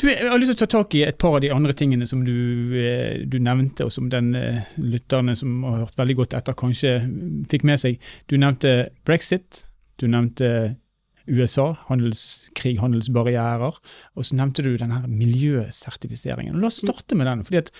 Du, 0.00 0.08
jeg 0.10 0.26
har 0.26 0.40
lyst 0.42 0.56
til 0.56 0.66
å 0.66 0.66
ta 0.66 0.80
tak 0.80 0.94
i 0.98 1.04
et 1.06 1.18
par 1.22 1.36
av 1.36 1.42
de 1.44 1.52
andre 1.54 1.74
tingene 1.76 2.06
som 2.10 2.24
du, 2.26 2.34
eh, 2.80 3.22
du 3.30 3.36
nevnte, 3.42 3.86
og 3.86 3.92
som 3.94 4.08
den 4.10 4.32
uh, 4.34 4.58
lytterne 4.80 5.36
som 5.38 5.62
har 5.68 5.84
hørt 5.84 6.00
veldig 6.00 6.16
godt 6.18 6.34
etter, 6.38 6.56
kanskje 6.58 6.96
fikk 7.50 7.66
med 7.68 7.82
seg. 7.82 8.00
Du 8.30 8.34
nevnte 8.40 8.74
brexit, 9.06 9.62
du 10.02 10.08
nevnte 10.10 10.48
USA, 11.30 11.70
handelskrig, 11.88 12.74
handelsbarrierer, 12.82 13.78
og 14.14 14.26
så 14.26 14.36
nevnte 14.36 14.64
du 14.66 14.74
denne 14.80 14.98
miljøsertifiseringen. 15.08 16.58
La 16.60 16.68
oss 16.68 16.82
starte 16.82 17.16
med 17.16 17.30
den. 17.30 17.44
fordi 17.46 17.62
at 17.62 17.70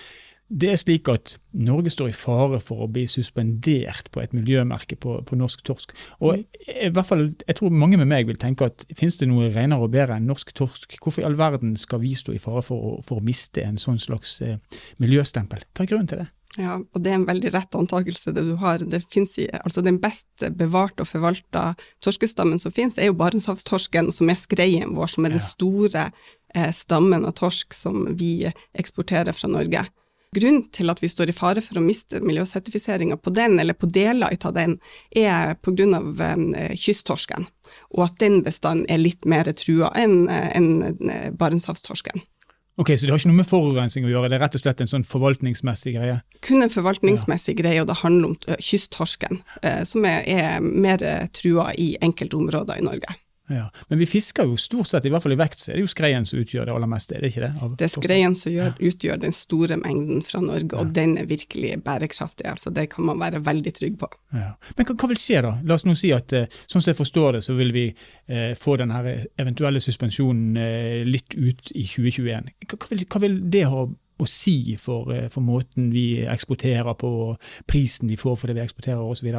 det 0.47 0.69
er 0.69 0.77
slik 0.77 1.09
at 1.09 1.35
Norge 1.57 1.89
står 1.89 2.11
i 2.11 2.15
fare 2.15 2.59
for 2.61 2.83
å 2.85 2.89
bli 2.91 3.07
suspendert 3.09 4.11
på 4.13 4.21
et 4.21 4.33
miljømerke 4.35 4.97
på, 5.01 5.17
på 5.25 5.37
norsk 5.39 5.63
torsk. 5.65 5.95
Og 6.21 6.43
i 6.69 6.91
hvert 6.93 7.09
fall, 7.09 7.25
jeg 7.47 7.57
tror 7.57 7.73
mange 7.73 7.97
med 7.97 8.11
meg 8.11 8.29
vil 8.29 8.37
tenke 8.41 8.67
at 8.69 8.85
finnes 8.93 9.17
det 9.17 9.29
noe 9.31 9.49
renere 9.49 9.81
og 9.81 9.95
bedre 9.95 10.19
enn 10.19 10.29
norsk 10.29 10.53
torsk? 10.57 10.99
Hvorfor 11.01 11.23
i 11.23 11.27
all 11.27 11.37
verden 11.39 11.73
skal 11.81 12.03
vi 12.03 12.13
stå 12.17 12.35
i 12.35 12.41
fare 12.41 12.61
for 12.65 12.77
å, 12.77 12.93
for 13.05 13.21
å 13.21 13.25
miste 13.25 13.65
en 13.65 13.81
sånn 13.81 13.97
slags 14.01 14.37
eh, 14.45 14.61
miljøstempel? 15.01 15.65
Hva 15.73 15.87
er 15.87 15.91
grunnen 15.95 16.13
til 16.13 16.21
det? 16.21 16.29
Ja, 16.61 16.77
og 16.77 17.01
det 17.03 17.11
er 17.11 17.17
en 17.17 17.27
veldig 17.27 17.51
rett 17.51 17.75
antakelse 17.75 18.31
det 18.35 18.45
du 18.45 18.53
har. 18.61 18.79
Det 18.79 19.01
i, 19.17 19.49
altså 19.57 19.81
Den 19.83 19.97
best 19.99 20.45
bevarte 20.55 21.03
og 21.03 21.09
forvalta 21.09 21.71
torskestammen 22.05 22.61
som 22.61 22.71
finnes, 22.71 22.99
er 23.01 23.09
jo 23.09 23.17
barentshavstorsken, 23.19 24.13
som 24.13 24.29
er 24.31 24.39
skreien 24.39 24.93
vår, 24.95 25.15
som 25.15 25.25
er 25.25 25.35
den 25.35 25.43
store 25.43 26.07
eh, 26.53 26.71
stammen 26.71 27.25
av 27.25 27.35
torsk 27.41 27.73
som 27.75 28.05
vi 28.13 28.45
eksporterer 28.77 29.35
fra 29.35 29.51
Norge. 29.51 29.87
Grunnen 30.35 30.65
til 30.75 30.91
at 30.91 30.99
vi 31.03 31.09
står 31.11 31.31
i 31.31 31.35
fare 31.35 31.63
for 31.63 31.79
å 31.79 31.83
miste 31.83 32.19
miljøsertifiseringa 32.23 33.17
på 33.21 33.31
den, 33.35 33.59
eller 33.61 33.77
på 33.77 33.87
deler 33.87 34.35
av 34.35 34.53
den, 34.55 34.77
er 35.15 35.55
pga. 35.63 36.01
Eh, 36.55 36.75
kysttorsken, 36.79 37.47
og 37.95 38.05
at 38.07 38.19
den 38.19 38.41
bestanden 38.43 38.85
er 38.91 39.01
litt 39.01 39.25
mer 39.27 39.47
trua 39.57 39.91
enn 39.95 40.27
eh, 40.31 40.49
en, 40.57 40.69
eh, 41.09 41.27
barentshavstorsken. 41.31 42.23
Ok, 42.75 42.91
Så 42.97 43.05
det 43.05 43.13
har 43.13 43.19
ikke 43.21 43.29
noe 43.31 43.39
med 43.39 43.47
forurensning 43.47 44.07
å 44.07 44.11
gjøre, 44.11 44.29
det 44.29 44.35
er 44.35 44.43
rett 44.43 44.55
og 44.57 44.63
slett 44.65 44.81
en 44.83 44.91
sånn 44.91 45.05
forvaltningsmessig 45.07 45.95
greie? 45.95 46.17
Kun 46.43 46.65
en 46.65 46.73
forvaltningsmessig 46.73 47.55
ja. 47.55 47.61
greie, 47.61 47.83
og 47.83 47.87
det 47.87 48.01
handler 48.01 48.33
om 48.33 48.57
kysttorsken, 48.59 49.39
som 49.87 50.07
er, 50.09 50.25
er 50.27 50.57
mer 50.59 50.99
trua 51.31 51.69
i 51.79 51.93
enkelte 52.03 52.35
områder 52.35 52.81
i 52.81 52.83
Norge. 52.83 53.15
Ja. 53.47 53.65
Men 53.87 53.99
vi 54.01 54.07
fisker 54.09 54.47
jo 54.49 54.57
stort 54.57 54.89
sett, 54.89 55.05
i 55.05 55.11
hvert 55.13 55.23
fall 55.23 55.35
i 55.35 55.39
vekt, 55.39 55.59
så 55.61 55.71
er 55.71 55.77
det 55.77 55.85
jo 55.85 55.91
skreien 55.91 56.25
som 56.25 56.39
utgjør 56.41 56.65
det 56.65 56.73
aller 56.73 56.89
meste, 56.89 57.15
er 57.15 57.21
det 57.21 57.29
ikke 57.33 57.43
det? 57.43 57.51
Av 57.61 57.75
det 57.77 57.87
er 57.87 57.93
skreien 57.93 58.37
som 58.37 58.53
gjør, 58.53 58.71
utgjør 58.89 59.19
den 59.21 59.35
store 59.35 59.77
mengden 59.81 60.23
fra 60.25 60.41
Norge, 60.41 60.71
ja. 60.71 60.81
og 60.81 60.93
den 60.95 61.17
er 61.21 61.29
virkelig 61.29 61.75
bærekraftig. 61.85 62.47
altså 62.49 62.73
Det 62.73 62.87
kan 62.95 63.05
man 63.09 63.21
være 63.21 63.43
veldig 63.45 63.73
trygg 63.79 63.99
på. 64.01 64.09
Ja. 64.33 64.53
Men 64.77 64.89
hva, 64.89 64.95
hva, 64.95 65.11
vil 65.11 65.21
skje 65.21 65.43
da? 65.45 65.51
La 65.63 65.77
oss 65.77 65.85
nå 65.85 65.93
si 65.99 66.13
at 66.15 66.33
eh, 66.33 66.47
sånn 66.65 66.81
som 66.81 66.89
jeg 66.91 66.99
forstår 67.01 67.37
det, 67.37 67.43
så 67.45 67.57
vil 67.59 67.75
vi 67.75 67.85
eh, 67.91 68.55
få 68.57 68.79
den 68.81 68.95
her 68.95 69.11
eventuelle 69.41 69.83
suspensjonen 69.83 70.57
eh, 70.61 71.03
litt 71.05 71.37
ut 71.37 71.69
i 71.75 71.85
2021. 71.85 72.49
Hva, 72.65 72.79
hva, 72.79 72.89
vil, 72.95 73.05
hva 73.05 73.23
vil, 73.27 73.37
det 73.53 73.67
ha 73.69 73.85
å 73.85 74.27
si 74.29 74.75
for, 74.79 75.11
eh, 75.13 75.29
for 75.29 75.45
måten 75.45 75.91
vi 75.93 76.23
eksporterer 76.25 76.97
på, 76.97 77.11
prisen 77.69 78.09
vi 78.09 78.17
får 78.19 78.41
for 78.41 78.49
det 78.49 78.57
vi 78.57 78.65
eksporterer 78.65 79.05
osv.? 79.05 79.31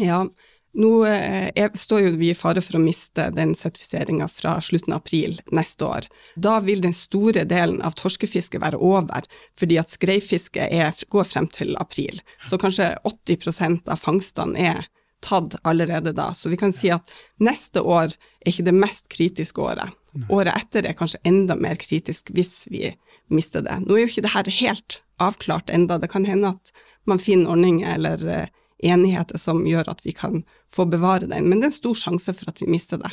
Ja, 0.00 0.22
nå 0.72 0.90
er, 1.04 1.74
står 1.76 2.00
jo 2.00 2.12
vi 2.16 2.30
i 2.32 2.36
fare 2.36 2.62
for 2.64 2.78
å 2.78 2.82
miste 2.82 3.26
den 3.36 3.52
sertifiseringa 3.58 4.28
fra 4.32 4.54
slutten 4.64 4.94
av 4.94 5.02
april 5.02 5.36
neste 5.52 5.84
år. 5.84 6.08
Da 6.34 6.58
vil 6.64 6.80
den 6.84 6.96
store 6.96 7.44
delen 7.48 7.82
av 7.84 7.96
torskefisket 8.00 8.62
være 8.62 8.80
over, 8.80 9.26
fordi 9.58 9.76
at 9.82 9.92
skreifisket 9.92 11.04
går 11.12 11.28
frem 11.28 11.48
til 11.52 11.76
april. 11.82 12.22
Så 12.48 12.60
kanskje 12.60 12.94
80% 13.08 13.92
av 13.92 14.00
fangstene 14.00 14.68
er 14.72 14.88
tatt 15.22 15.58
allerede 15.62 16.14
da. 16.16 16.32
Så 16.34 16.48
vi 16.48 16.58
kan 16.60 16.72
si 16.74 16.90
at 16.90 17.12
neste 17.42 17.84
år 17.84 18.14
er 18.14 18.50
ikke 18.50 18.66
det 18.66 18.76
mest 18.76 19.10
kritiske 19.12 19.62
året. 19.62 19.92
Året 20.32 20.56
etter 20.56 20.88
er 20.88 20.96
kanskje 20.96 21.22
enda 21.28 21.56
mer 21.56 21.78
kritisk 21.80 22.32
hvis 22.34 22.66
vi 22.72 22.90
mister 23.32 23.64
det. 23.64 23.78
Nå 23.84 23.96
er 23.96 24.04
jo 24.04 24.10
ikke 24.10 24.24
det 24.26 24.34
her 24.34 24.50
helt 24.58 24.98
avklart 25.22 25.70
enda. 25.72 26.00
Det 26.00 26.10
kan 26.12 26.26
hende 26.28 26.56
at 26.56 26.74
man 27.08 27.22
finner 27.22 27.54
ordninger 27.54 27.94
eller 27.94 28.26
eh, 28.28 28.50
enigheter 28.82 29.40
som 29.40 29.64
gjør 29.66 29.90
at 29.92 30.02
vi 30.06 30.14
kan 30.16 30.42
få 30.72 30.86
bevare 30.90 31.28
den, 31.30 31.48
men 31.48 31.60
det 31.60 31.68
er 31.68 31.72
en 31.72 31.80
stor 31.80 31.98
sjanse 31.98 32.34
for 32.36 32.50
at 32.52 32.62
vi 32.62 32.70
mister 32.70 33.00
det. 33.02 33.12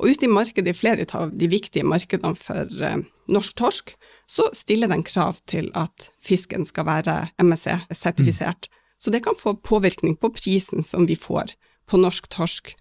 Og 0.00 0.08
ute 0.08 0.24
i 0.24 0.32
markedet, 0.32 0.72
i 0.72 0.78
flere 0.78 1.04
av 1.18 1.34
de 1.36 1.48
viktige 1.52 1.84
markedene 1.84 2.32
for 2.38 2.70
uh, 2.80 3.02
norsk 3.28 3.56
torsk, 3.60 3.94
så 4.30 4.46
stiller 4.56 4.88
den 4.88 5.04
krav 5.04 5.42
til 5.50 5.68
at 5.76 6.08
fisken 6.24 6.64
skal 6.64 6.86
være 6.88 7.16
MSC-sertifisert. 7.42 8.70
Mm. 8.70 8.78
Så 9.00 9.12
det 9.12 9.22
kan 9.24 9.36
få 9.36 9.56
påvirkning 9.60 10.16
på 10.20 10.32
prisen 10.32 10.84
som 10.86 11.04
vi 11.08 11.18
får 11.20 11.52
på 11.90 12.00
norsk 12.00 12.28
torsk, 12.32 12.74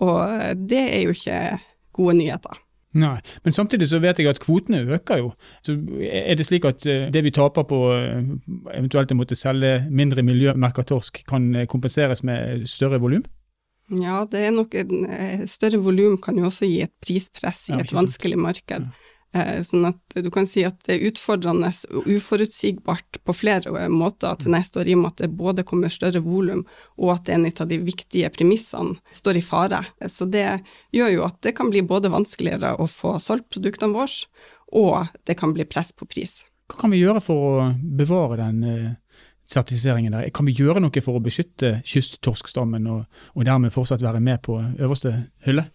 og 0.00 0.20
eh, 0.28 0.52
det 0.56 0.82
er 0.82 1.00
jo 1.04 1.14
ikke 1.16 1.38
gode 1.96 2.14
nyheter. 2.20 2.60
Nei, 2.92 3.16
men 3.44 3.54
samtidig 3.56 3.88
så 3.88 4.00
vet 4.02 4.18
jeg 4.20 4.28
at 4.28 4.40
kvotene 4.42 4.82
øker 4.96 5.22
jo. 5.22 5.30
Så 5.64 5.76
Er 6.04 6.36
det 6.36 6.46
slik 6.46 6.66
at 6.68 6.84
eh, 6.86 7.08
det 7.12 7.22
vi 7.24 7.32
taper 7.32 7.64
på 7.68 7.78
eh, 7.94 8.18
eventuelt 8.74 9.14
å 9.14 9.16
måtte 9.16 9.38
selge 9.38 9.86
mindre 9.88 10.24
miljømerka 10.26 10.84
torsk, 10.84 11.22
kan 11.28 11.54
eh, 11.56 11.68
kompenseres 11.70 12.22
med 12.22 12.66
større 12.68 13.00
volum? 13.00 13.24
Ja, 13.92 14.22
det 14.28 14.44
er 14.46 14.52
nok 14.54 14.76
en, 14.78 15.08
større 15.48 15.80
volum 15.82 16.18
kan 16.20 16.36
jo 16.38 16.46
også 16.48 16.68
gi 16.68 16.82
et 16.84 16.92
prispress 17.02 17.66
i 17.70 17.74
ja, 17.74 17.82
et 17.82 17.92
vanskelig 17.96 18.38
marked. 18.40 18.86
Ja. 18.86 19.11
Eh, 19.32 19.62
sånn 19.64 19.86
at 19.88 20.16
du 20.20 20.28
kan 20.32 20.44
si 20.48 20.60
at 20.68 20.76
det 20.84 20.98
er 20.98 21.06
utfordrende 21.08 21.70
og 21.96 22.08
uforutsigbart 22.10 23.22
på 23.24 23.34
flere 23.36 23.86
måter 23.88 24.36
til 24.42 24.52
neste 24.52 24.82
år, 24.82 24.90
i 24.90 24.96
og 24.96 25.00
med 25.00 25.14
at 25.14 25.22
det 25.24 25.30
både 25.38 25.64
kommer 25.68 25.92
større 25.92 26.20
volum, 26.20 26.66
og 27.00 27.14
at 27.14 27.32
en 27.32 27.48
av 27.48 27.70
de 27.70 27.80
viktige 27.80 28.28
premissene 28.34 28.98
står 29.14 29.40
i 29.40 29.44
fare. 29.46 29.80
Så 30.04 30.28
det 30.28 30.46
gjør 30.92 31.14
jo 31.14 31.26
at 31.30 31.40
det 31.46 31.56
kan 31.56 31.72
bli 31.72 31.80
både 31.80 32.12
vanskeligere 32.12 32.74
å 32.76 32.88
få 32.90 33.16
solgt 33.24 33.48
produktene 33.56 33.96
våre, 33.96 34.28
og 34.72 35.08
det 35.28 35.38
kan 35.40 35.56
bli 35.56 35.64
press 35.68 35.94
på 35.96 36.08
pris. 36.08 36.42
Hva 36.68 36.84
kan 36.84 36.92
vi 36.92 37.00
gjøre 37.00 37.20
for 37.24 37.48
å 37.48 37.70
bevare 37.80 38.36
den 38.44 38.62
eh, 38.68 39.18
sertifiseringen 39.48 40.12
der? 40.12 40.28
Kan 40.36 40.48
vi 40.48 40.56
gjøre 40.60 40.80
noe 40.84 41.04
for 41.04 41.16
å 41.16 41.24
beskytte 41.24 41.78
kysttorskstammen, 41.88 42.84
og, 42.88 43.24
og 43.32 43.48
dermed 43.48 43.72
fortsatt 43.72 44.04
være 44.04 44.20
med 44.20 44.44
på 44.44 44.60
øverste 44.60 45.16
hylle? 45.48 45.70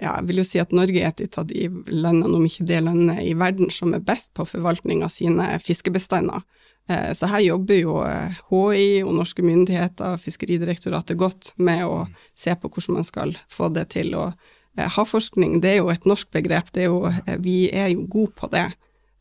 Ja, 0.00 0.16
jeg 0.16 0.26
vil 0.28 0.40
jo 0.42 0.46
si 0.46 0.58
at 0.58 0.74
Norge 0.74 0.98
er 0.98 1.12
et 1.12 1.38
av 1.38 1.46
de 1.46 1.68
landene, 1.92 2.34
om 2.34 2.46
ikke 2.46 2.66
det 2.66 2.80
landet 2.82 3.22
i 3.22 3.34
verden, 3.38 3.70
som 3.70 3.94
er 3.94 4.02
best 4.02 4.32
på 4.34 4.46
forvaltning 4.48 5.04
av 5.06 5.12
sine 5.14 5.52
fiskebestander. 5.62 6.42
Eh, 6.88 7.12
så 7.16 7.28
her 7.30 7.44
jobber 7.44 7.78
jo 7.78 8.00
HI 8.02 8.98
eh, 8.98 9.06
og 9.06 9.14
norske 9.20 9.44
myndigheter, 9.46 10.18
Fiskeridirektoratet, 10.20 11.16
godt 11.20 11.54
med 11.56 11.86
å 11.86 12.02
se 12.36 12.56
på 12.58 12.68
hvordan 12.68 12.98
man 12.98 13.06
skal 13.06 13.36
få 13.52 13.70
det 13.72 13.86
til. 13.94 14.12
Og 14.18 14.34
eh, 14.76 14.90
havforskning, 14.98 15.60
det 15.62 15.76
er 15.76 15.80
jo 15.80 15.92
et 15.94 16.10
norsk 16.10 16.32
begrep, 16.34 16.74
er 16.74 16.90
jo, 16.90 17.06
vi 17.40 17.70
er 17.70 17.94
jo 17.94 18.08
gode 18.10 18.34
på 18.36 18.50
det. 18.52 18.66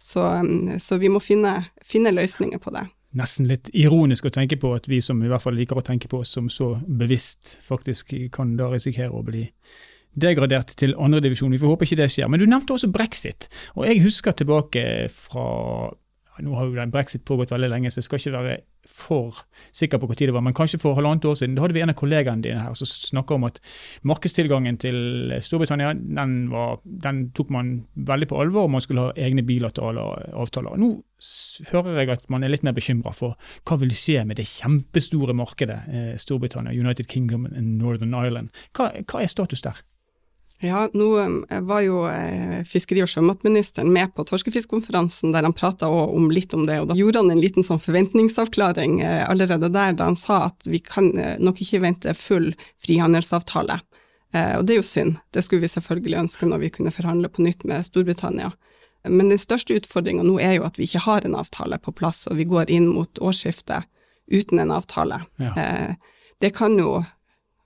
Så, 0.01 0.25
så 0.83 0.97
vi 0.99 1.07
må 1.07 1.21
finne, 1.23 1.61
finne 1.85 2.11
løsninger 2.11 2.59
på 2.59 2.73
det 2.75 2.87
nesten 3.13 3.45
litt 3.45 3.69
ironisk 3.77 4.25
å 4.25 4.31
tenke 4.33 4.57
på 4.57 4.71
at 4.73 4.87
vi 4.89 4.97
som 5.05 5.19
i 5.21 5.27
hvert 5.29 5.43
fall 5.43 5.53
liker 5.53 5.77
å 5.77 5.83
tenke 5.85 6.09
på 6.09 6.23
oss 6.23 6.31
som 6.33 6.47
så 6.49 6.71
bevisst, 6.81 7.59
faktisk 7.61 8.09
kan 8.33 8.55
da 8.57 8.71
risikere 8.71 9.13
å 9.13 9.21
bli 9.25 9.43
degradert 10.15 10.75
til 10.79 10.95
andredivisjon. 10.99 11.51
Vi 11.53 11.61
får 11.61 11.73
håpe 11.73 11.87
ikke 11.87 12.01
det 12.03 12.11
skjer. 12.13 12.29
Men 12.31 12.41
du 12.41 12.47
nevnte 12.47 12.75
også 12.75 12.91
brexit. 12.93 13.49
Og 13.77 13.87
jeg 13.89 14.03
husker 14.05 14.37
tilbake 14.37 14.85
fra 15.13 15.91
nå 16.41 16.53
har 16.57 16.65
jo 16.65 16.77
den 16.77 16.91
brexit 16.93 17.21
pågått 17.27 17.51
veldig 17.53 17.69
lenge, 17.69 17.91
så 17.93 17.99
jeg 17.99 18.07
skal 18.07 18.19
ikke 18.21 18.31
være 18.33 18.53
for 18.89 19.37
sikker 19.75 19.99
på 20.01 20.07
hvor 20.09 20.17
tid 20.17 20.31
det 20.31 20.35
var, 20.35 20.43
men 20.45 20.55
kanskje 20.57 20.79
for 20.81 20.97
halvannet 20.97 21.27
år 21.29 21.37
siden. 21.37 21.53
Da 21.55 21.63
hadde 21.63 21.75
vi 21.77 21.83
en 21.85 21.93
av 21.93 21.97
kollegaene 21.99 22.43
dine 22.43 22.63
her 22.63 22.73
som 22.77 22.89
snakka 22.89 23.37
om 23.37 23.45
at 23.47 23.59
markedstilgangen 24.09 24.79
til 24.81 24.97
Storbritannia 25.45 25.93
den, 25.93 26.35
var, 26.51 26.81
den, 26.83 27.27
tok 27.37 27.53
man 27.53 27.71
veldig 27.93 28.31
på 28.31 28.41
alvor, 28.41 28.65
og 28.65 28.73
man 28.75 28.83
skulle 28.83 29.05
ha 29.05 29.13
egne 29.27 29.45
bilaterale 29.45 30.07
avtaler. 30.33 30.79
Nå 30.81 30.91
hører 31.69 32.01
jeg 32.01 32.13
at 32.17 32.27
man 32.33 32.43
er 32.43 32.51
litt 32.51 32.65
mer 32.65 32.75
bekymra 32.75 33.13
for 33.15 33.37
hva 33.63 33.79
vil 33.79 33.93
skje 33.95 34.25
med 34.27 34.41
det 34.41 34.49
kjempestore 34.49 35.37
markedet 35.37 35.79
eh, 35.87 36.13
Storbritannia, 36.19 36.73
United 36.73 37.07
Kingdom 37.07 37.45
and 37.45 37.77
Northern 37.77 38.17
Ireland. 38.17 38.51
Hva, 38.73 38.89
hva 39.05 39.21
er 39.21 39.31
status 39.31 39.63
der? 39.63 39.85
Ja, 40.63 40.89
nå 40.93 41.07
eh, 41.49 41.61
var 41.61 41.81
jo 41.83 42.03
eh, 42.07 42.61
fiskeri- 42.67 43.03
og 43.03 43.09
sjømatministeren 43.11 43.91
med 43.93 44.13
på 44.15 44.25
torskefiskkonferansen 44.27 45.33
der 45.35 45.43
han 45.43 45.55
prata 45.55 45.89
om 45.89 46.29
litt 46.31 46.53
om 46.55 46.65
det, 46.69 46.79
og 46.81 46.89
da 46.91 46.97
gjorde 46.97 47.23
han 47.23 47.33
en 47.33 47.41
liten 47.43 47.65
sånn 47.65 47.81
forventningsavklaring 47.83 49.01
eh, 49.03 49.23
allerede 49.29 49.69
der 49.73 49.97
da 49.99 50.09
han 50.09 50.19
sa 50.19 50.45
at 50.49 50.67
vi 50.69 50.79
kan 50.83 51.11
nok 51.13 51.61
ikke 51.63 51.81
vente 51.83 52.13
full 52.17 52.53
frihandelsavtale. 52.83 53.79
Og 54.33 54.63
det 54.65 54.73
er 54.73 54.79
jo 54.79 54.85
synd, 54.87 55.17
det 55.29 55.43
skulle 55.45 55.61
vi 55.61 55.69
selvfølgelig 55.69 56.17
ønske 56.23 56.47
når 56.49 56.61
vi 56.63 56.69
kunne 56.73 56.91
forhandle 56.93 57.29
på 57.29 57.43
nytt 57.45 57.67
med 57.69 57.85
Storbritannia. 57.85 58.47
Men 59.05 59.29
den 59.29 59.37
største 59.37 59.75
utfordringa 59.77 60.23
nå 60.25 60.39
er 60.41 60.55
jo 60.55 60.63
at 60.65 60.79
vi 60.79 60.87
ikke 60.87 61.03
har 61.05 61.27
en 61.27 61.35
avtale 61.37 61.77
på 61.77 61.93
plass, 61.93 62.23
og 62.31 62.39
vi 62.39 62.47
går 62.49 62.71
inn 62.73 62.87
mot 62.89 63.21
årsskiftet 63.21 63.85
uten 64.33 64.63
en 64.63 64.73
avtale. 64.73 65.19
Ja. 65.37 65.53
Det 66.41 66.49
kan 66.57 66.79
jo 66.81 67.03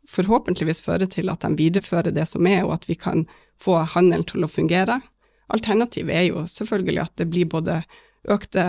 forhåpentligvis 0.07 0.83
føre 0.85 1.07
til 1.11 1.29
at 1.31 1.43
de 1.43 1.53
viderefører 1.59 2.15
det 2.15 2.27
som 2.29 2.47
er, 2.47 2.63
og 2.65 2.77
at 2.77 2.89
vi 2.89 2.95
kan 2.99 3.25
få 3.61 3.79
handelen 3.93 4.25
til 4.27 4.45
å 4.45 4.51
fungere. 4.51 5.01
Alternativet 5.53 6.15
er 6.15 6.27
jo 6.29 6.45
selvfølgelig 6.49 7.03
at 7.03 7.15
det 7.19 7.29
blir 7.31 7.49
både 7.51 7.81
økte 8.27 8.63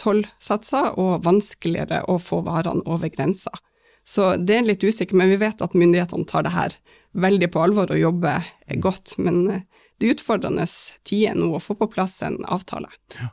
tollsatser 0.00 0.94
og 1.00 1.24
vanskeligere 1.26 2.02
å 2.08 2.18
få 2.22 2.40
varene 2.46 2.84
over 2.88 3.12
grensa. 3.12 3.52
Så 4.04 4.34
det 4.36 4.58
er 4.58 4.66
litt 4.68 4.84
usikkert, 4.84 5.16
men 5.16 5.32
vi 5.32 5.40
vet 5.40 5.62
at 5.64 5.76
myndighetene 5.76 6.28
tar 6.28 6.44
det 6.44 6.52
her 6.52 6.76
veldig 7.16 7.48
på 7.52 7.62
alvor 7.64 7.92
og 7.92 8.00
jobber 8.00 8.44
godt. 8.84 9.16
Men 9.16 9.40
eh, 9.50 9.64
det 9.98 10.08
er 10.08 10.16
utfordrende 10.18 10.66
tider 11.08 11.38
nå 11.38 11.54
å 11.56 11.62
få 11.62 11.76
på 11.78 11.88
plass 11.92 12.18
en 12.26 12.42
avtale. 12.44 12.90
Ja. 13.16 13.30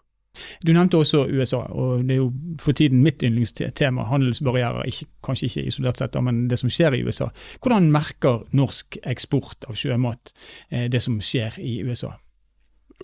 Du 0.63 0.71
nevnte 0.71 0.99
også 1.01 1.25
USA, 1.27 1.65
og 1.75 2.05
det 2.07 2.15
er 2.15 2.21
jo 2.21 2.29
for 2.61 2.77
tiden 2.77 3.03
mitt 3.03 3.23
yndlingstema, 3.25 4.05
handelsbarrierer. 4.07 4.87
Ikke, 4.87 5.09
kanskje 5.25 5.49
ikke 5.49 5.67
isolert 5.67 5.99
sett, 5.99 6.15
men 6.23 6.45
det 6.51 6.59
som 6.61 6.71
skjer 6.71 6.95
i 6.95 7.03
USA. 7.03 7.29
Hvordan 7.61 7.91
merker 7.93 8.45
norsk 8.55 9.01
eksport 9.03 9.67
av 9.67 9.79
sjømat 9.79 10.33
eh, 10.69 10.87
det 10.91 11.03
som 11.03 11.19
skjer 11.23 11.59
i 11.59 11.81
USA? 11.83 12.15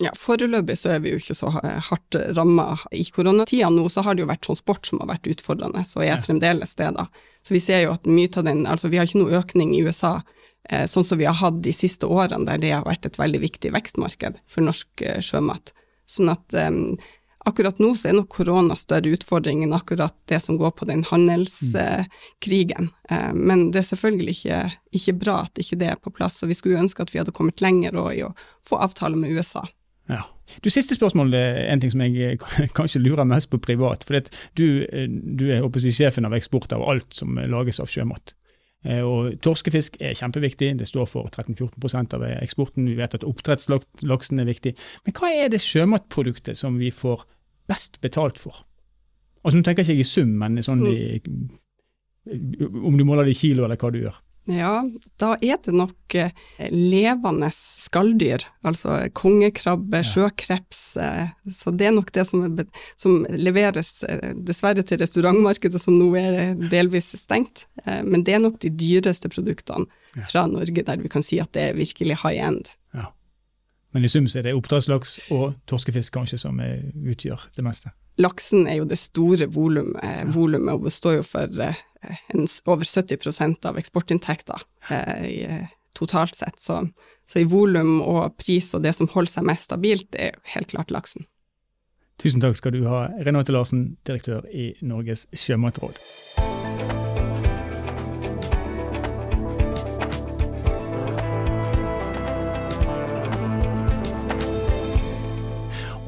Ja, 0.00 0.12
Foreløpig 0.14 0.76
så 0.78 0.92
er 0.94 1.00
vi 1.02 1.10
jo 1.12 1.18
ikke 1.18 1.34
så 1.34 1.50
hardt 1.52 2.16
ramma. 2.36 2.70
I 2.94 3.04
koronatida 3.14 3.70
nå 3.74 3.88
så 3.90 4.04
har 4.06 4.14
det 4.14 4.22
jo 4.22 4.30
vært 4.30 4.44
transport 4.46 4.86
som 4.86 5.02
har 5.02 5.10
vært 5.10 5.26
utfordrende, 5.32 5.82
og 5.82 6.04
er 6.04 6.22
fremdeles 6.22 6.76
det. 6.78 6.92
da. 6.94 7.08
Så 7.42 7.56
vi 7.56 7.62
ser 7.62 7.82
jo 7.82 7.94
at 7.96 8.06
mye 8.06 8.30
av 8.30 8.46
den, 8.46 8.64
altså 8.70 8.92
vi 8.92 9.00
har 9.00 9.08
ikke 9.08 9.24
noe 9.24 9.40
økning 9.40 9.74
i 9.74 9.82
USA 9.82 10.20
eh, 10.70 10.86
sånn 10.86 11.06
som 11.06 11.18
vi 11.18 11.26
har 11.26 11.38
hatt 11.40 11.58
de 11.64 11.74
siste 11.74 12.06
årene, 12.06 12.46
der 12.46 12.62
det 12.62 12.72
har 12.76 12.86
vært 12.86 13.10
et 13.10 13.18
veldig 13.18 13.42
viktig 13.42 13.74
vekstmarked 13.74 14.38
for 14.46 14.68
norsk 14.68 15.02
eh, 15.02 15.18
sjømat. 15.24 15.74
Sånn 16.08 16.30
at 16.32 16.54
um, 16.56 16.96
akkurat 17.46 17.78
nå 17.78 17.92
så 17.96 18.10
er 18.10 18.16
nok 18.18 18.30
korona 18.34 18.76
større 18.78 19.12
utfordring 19.14 19.62
enn 19.64 19.76
akkurat 19.76 20.14
det 20.30 20.40
som 20.44 20.58
går 20.60 20.74
på 20.78 20.88
den 20.90 21.04
handelskrigen. 21.08 22.90
Uh, 23.10 23.32
men 23.34 23.68
det 23.72 23.82
er 23.82 23.90
selvfølgelig 23.92 24.36
ikke, 24.36 24.60
ikke, 25.00 25.16
bra 25.22 25.40
at 25.46 25.62
ikke 25.62 25.80
det 25.80 25.92
er 25.92 26.00
på 26.02 26.14
plass, 26.14 26.42
og 26.42 26.52
vi 26.52 26.58
skulle 26.58 26.80
ønske 26.80 27.04
at 27.04 27.14
vi 27.14 27.22
hadde 27.22 27.34
kommet 27.36 27.62
lenger 27.64 27.98
i 28.12 28.24
å 28.26 28.34
få 28.66 28.80
avtale 28.82 29.18
med 29.18 29.36
USA. 29.36 29.64
Ja. 30.08 30.24
Du, 30.64 30.70
Siste 30.72 30.96
spørsmål 30.96 31.34
er 31.36 31.58
en 31.68 31.82
ting 31.82 31.92
som 31.92 32.02
jeg 32.04 32.40
kanskje 32.78 33.02
lurer 33.04 33.28
mest 33.28 33.50
på 33.52 33.60
privat. 33.60 34.04
for 34.04 34.20
Du, 34.56 34.86
du 34.88 35.48
er 35.52 35.92
sjefen 35.92 36.24
av 36.24 36.36
eksport 36.36 36.72
av 36.72 36.84
alt 36.88 37.12
som 37.12 37.36
lages 37.36 37.80
av 37.80 37.90
sjømat. 37.92 38.34
Eh, 38.86 39.02
og 39.02 39.40
Torskefisk 39.42 39.98
er 40.00 40.16
kjempeviktig, 40.18 40.70
det 40.78 40.88
står 40.88 41.08
for 41.10 41.30
13-14% 41.32 42.14
av 42.18 42.26
eksporten. 42.30 42.86
Vi 42.86 42.98
vet 42.98 43.16
at 43.18 43.26
oppdrettslaksen 43.26 44.42
er 44.42 44.48
viktig. 44.48 44.74
Men 45.06 45.16
hva 45.18 45.32
er 45.34 45.52
det 45.52 45.62
sjømatproduktet 45.64 46.58
som 46.58 46.78
vi 46.78 46.92
får 46.94 47.26
best 47.68 48.00
betalt 48.04 48.38
for? 48.40 48.64
Altså 49.42 49.58
Nå 49.58 49.66
tenker 49.66 49.84
jeg 49.84 49.98
ikke 49.98 50.06
i 50.06 50.12
sum, 50.12 50.32
men 50.40 50.62
sånn 50.66 50.82
i, 50.90 51.18
om 52.28 52.96
du 52.98 53.04
måler 53.06 53.28
det 53.28 53.36
i 53.36 53.38
kilo 53.38 53.64
eller 53.64 53.78
hva 53.80 53.90
du 53.94 54.02
gjør. 54.02 54.16
Ja, 54.48 54.80
da 55.20 55.34
er 55.44 55.58
det 55.60 55.74
nok 55.76 56.14
eh, 56.16 56.30
levende 56.72 57.50
skalldyr, 57.52 58.46
altså 58.64 58.96
kongekrabbe, 59.16 60.00
sjøkreps. 60.08 60.80
Eh, 61.04 61.34
så 61.52 61.72
det 61.76 61.90
er 61.90 61.92
nok 61.92 62.08
det 62.16 62.24
som, 62.30 62.46
er, 62.46 62.64
som, 62.96 63.26
leveres 63.28 63.92
eh, 64.08 64.32
dessverre 64.48 64.86
til 64.88 65.02
restaurantmarkedet, 65.02 65.82
som 65.82 65.98
nå 66.00 66.08
er 66.16 66.56
delvis 66.72 67.12
stengt. 67.20 67.66
Men 67.84 68.24
det 68.24 68.38
er 68.38 68.42
nok 68.46 68.56
de 68.64 68.72
dyreste 68.72 69.28
produktene 69.32 69.84
fra 70.30 70.46
Norge 70.48 70.84
der 70.86 71.04
vi 71.04 71.12
kan 71.12 71.24
si 71.24 71.42
at 71.42 71.52
det 71.52 71.68
er 71.68 71.78
virkelig 71.78 72.22
high 72.24 72.40
end. 72.48 72.72
Ja. 72.96 73.10
Men 73.92 74.08
i 74.08 74.12
sum 74.12 74.30
så 74.32 74.40
er 74.40 74.48
det 74.48 74.56
oppdrettslaks 74.56 75.18
og 75.34 75.58
torskefisk 75.68 76.16
kanskje 76.16 76.40
som 76.40 76.56
utgjør 76.60 77.50
det 77.56 77.68
meste? 77.68 77.92
Laksen 78.18 78.66
er 78.66 78.80
jo 78.80 78.88
det 78.88 78.98
store 78.98 79.46
volumet, 79.54 79.98
ja. 80.02 80.26
volumet 80.34 80.74
og 80.74 80.86
består 80.88 81.20
jo 81.20 81.26
for 81.26 81.60
eh, 81.62 81.82
en, 82.34 82.48
over 82.66 82.86
70% 82.86 83.68
av 83.70 83.78
eksportinntekter 83.78 84.64
eh, 84.90 85.68
totalt 85.98 86.34
sett. 86.34 86.58
Så, 86.58 86.80
så 87.28 87.42
i 87.42 87.48
volum 87.48 88.00
og 88.02 88.36
pris 88.40 88.72
og 88.74 88.82
det 88.86 88.96
som 88.98 89.10
holder 89.14 89.38
seg 89.38 89.48
mest 89.50 89.68
stabilt, 89.70 90.10
er 90.18 90.34
jo 90.34 90.54
helt 90.56 90.74
klart 90.74 90.94
laksen. 90.94 91.28
Tusen 92.18 92.42
takk 92.42 92.58
skal 92.58 92.74
du 92.74 92.82
ha, 92.90 93.06
Renate 93.22 93.54
Larsen, 93.54 93.92
direktør 94.08 94.42
i 94.50 94.72
Norges 94.82 95.28
sjømatråd. 95.38 96.02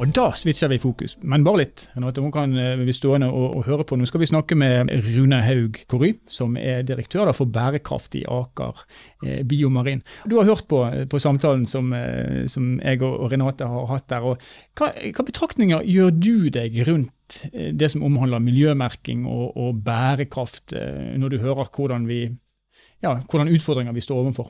Og 0.01 0.09
da 0.17 0.31
switcher 0.33 0.71
vi 0.73 0.79
fokus, 0.81 1.19
men 1.29 1.43
bare 1.45 1.61
litt. 1.61 1.83
Renate, 1.93 2.23
hun 2.25 2.33
kan 2.33 2.55
eh, 2.57 2.79
bli 2.81 2.93
stående 2.97 3.27
og, 3.29 3.59
og, 3.59 3.67
høre 3.67 3.85
på. 3.85 3.99
Nå 4.01 4.07
skal 4.09 4.23
vi 4.23 4.31
snakke 4.31 4.57
med 4.57 4.89
Rune 5.05 5.43
Haug 5.45 5.77
Kory, 5.93 6.15
som 6.25 6.57
er 6.57 6.87
direktør 6.89 7.29
for 7.37 7.53
bærekraft 7.53 8.17
i 8.17 8.23
Aker 8.25 8.81
eh, 9.27 9.43
Biomarin. 9.45 10.01
Du 10.25 10.39
har 10.39 10.49
hørt 10.49 10.65
på, 10.73 10.81
på 11.05 11.21
samtalen 11.21 11.67
som, 11.69 11.93
eh, 11.93 12.47
som, 12.49 12.73
jeg 12.81 13.03
og 13.05 13.29
Renate 13.33 13.69
har 13.69 13.91
hatt 13.93 14.09
der. 14.09 14.25
og 14.25 14.41
hva, 14.81 14.89
hva, 14.89 15.27
betraktninger 15.29 15.85
gjør 15.85 16.17
du 16.17 16.35
deg 16.57 16.81
rundt 16.89 17.43
eh, 17.53 17.75
det 17.77 17.93
som 17.93 18.07
omhandler 18.09 18.41
miljømerking 18.41 19.29
og, 19.29 19.51
og 19.53 19.85
bærekraft, 19.85 20.73
eh, 20.81 21.13
når 21.21 21.37
du 21.37 21.43
hører 21.45 21.69
hvordan, 21.69 22.09
vi, 22.09 22.23
ja, 23.05 23.19
hvordan 23.29 23.53
utfordringer 23.53 23.93
vi 23.93 24.09
står 24.09 24.25
overfor? 24.25 24.49